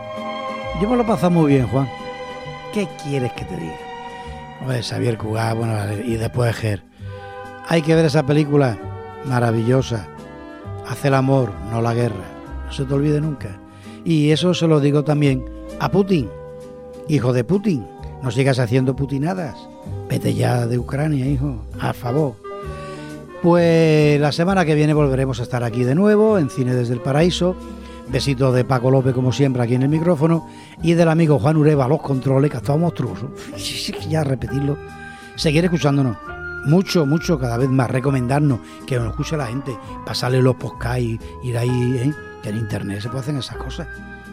Yo 0.81 0.89
me 0.89 0.95
lo 0.95 1.03
he 1.03 1.07
pasado 1.07 1.33
muy 1.33 1.55
bien, 1.55 1.67
Juan. 1.67 1.89
¿Qué 2.73 2.87
quieres 3.03 3.33
que 3.33 3.45
te 3.45 3.57
diga? 3.57 3.77
Hombre, 4.61 4.81
Xavier 4.81 5.19
Cugat, 5.19 5.57
bueno, 5.57 5.75
y 6.05 6.15
después 6.15 6.55
Ger. 6.55 6.85
Hay 7.67 7.83
que 7.83 7.97
ver 7.97 8.05
esa 8.05 8.25
película 8.25 8.79
maravillosa. 9.25 10.07
Hace 10.87 11.09
el 11.09 11.15
amor, 11.15 11.53
no 11.73 11.83
la 11.83 11.95
guerra. 11.95 12.25
No 12.65 12.73
se 12.73 12.85
te 12.85 12.95
olvide 12.95 13.21
nunca. 13.21 13.59
Y 14.05 14.31
eso 14.31 14.55
se 14.55 14.69
lo 14.69 14.79
digo 14.79 15.03
también 15.03 15.45
a 15.81 15.91
Putin. 15.91 16.31
Hijo 17.09 17.33
de 17.33 17.43
Putin, 17.43 17.89
no 18.23 18.31
sigas 18.31 18.61
haciendo 18.61 18.95
putinadas. 18.95 19.57
Vete 20.09 20.33
ya 20.35 20.65
de 20.69 20.79
Ucrania, 20.79 21.27
hijo. 21.27 21.65
A 21.81 21.93
favor. 21.93 22.35
Pues 23.43 24.21
la 24.21 24.31
semana 24.31 24.65
que 24.65 24.77
viene 24.77 24.95
volveremos 24.95 25.41
a 25.41 25.43
estar 25.43 25.65
aquí 25.65 25.83
de 25.83 25.97
nuevo 25.97 26.39
en 26.39 26.51
Cine 26.51 26.77
desde 26.77 26.95
el 26.95 27.01
Paraíso. 27.01 27.57
Besito 28.11 28.53
de 28.53 28.65
Paco 28.65 28.91
López, 28.91 29.15
como 29.15 29.33
siempre, 29.33 29.63
aquí 29.63 29.75
en 29.75 29.83
el 29.83 29.89
micrófono. 29.91 30.49
Y 30.83 30.95
del 30.95 31.09
amigo 31.09 31.39
Juan 31.39 31.59
Ureva, 31.59 31.87
los 31.89 32.01
controles, 32.01 32.51
que 32.51 32.57
ha 32.57 32.61
estado 32.61 32.79
monstruoso. 32.79 33.31
Ya 34.09 34.25
repetirlo. 34.25 34.79
Seguir 35.37 35.65
escuchándonos. 35.65 36.17
Mucho, 36.65 37.05
mucho, 37.05 37.39
cada 37.39 37.59
vez 37.59 37.69
más. 37.69 37.91
Recomendarnos 37.91 38.61
que 38.87 38.97
nos 38.99 39.11
escuche 39.11 39.37
la 39.37 39.47
gente. 39.47 39.77
Pasarle 40.07 40.41
los 40.41 40.57
podcasts 40.57 41.19
ir 41.43 41.59
ahí, 41.59 42.01
¿eh? 42.03 42.15
que 42.43 42.49
en 42.49 42.57
internet 42.57 43.03
se 43.03 43.09
pueden 43.09 43.37
hacer 43.37 43.37
esas 43.37 43.57
cosas. 43.57 43.87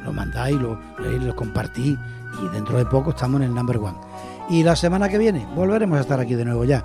Lo 0.04 0.14
mandáis, 0.14 0.56
lo, 0.56 0.80
leéis, 1.00 1.24
lo 1.24 1.36
compartís. 1.36 1.98
Y 2.42 2.48
dentro 2.54 2.78
de 2.78 2.86
poco 2.86 3.10
estamos 3.10 3.42
en 3.42 3.48
el 3.48 3.56
number 3.56 3.78
one. 3.78 3.98
Y 4.50 4.64
la 4.64 4.76
semana 4.76 5.10
que 5.10 5.18
viene 5.18 5.48
volveremos 5.56 5.98
a 5.98 6.02
estar 6.02 6.20
aquí 6.20 6.36
de 6.36 6.46
nuevo 6.46 6.64
ya. 6.64 6.82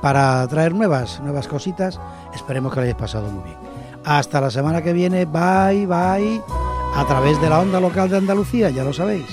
Para 0.00 0.46
traer 0.48 0.74
nuevas, 0.74 1.20
nuevas 1.20 1.46
cositas. 1.46 2.00
Esperemos 2.34 2.72
que 2.72 2.76
lo 2.76 2.82
hayáis 2.82 2.96
pasado 2.96 3.30
muy 3.30 3.44
bien. 3.44 3.69
Hasta 4.04 4.40
la 4.40 4.50
semana 4.50 4.82
que 4.82 4.92
viene, 4.92 5.26
bye, 5.26 5.86
bye, 5.86 6.42
a 6.94 7.04
través 7.06 7.40
de 7.40 7.48
la 7.50 7.60
onda 7.60 7.80
local 7.80 8.08
de 8.08 8.16
Andalucía, 8.16 8.70
ya 8.70 8.84
lo 8.84 8.92
sabéis. 8.92 9.26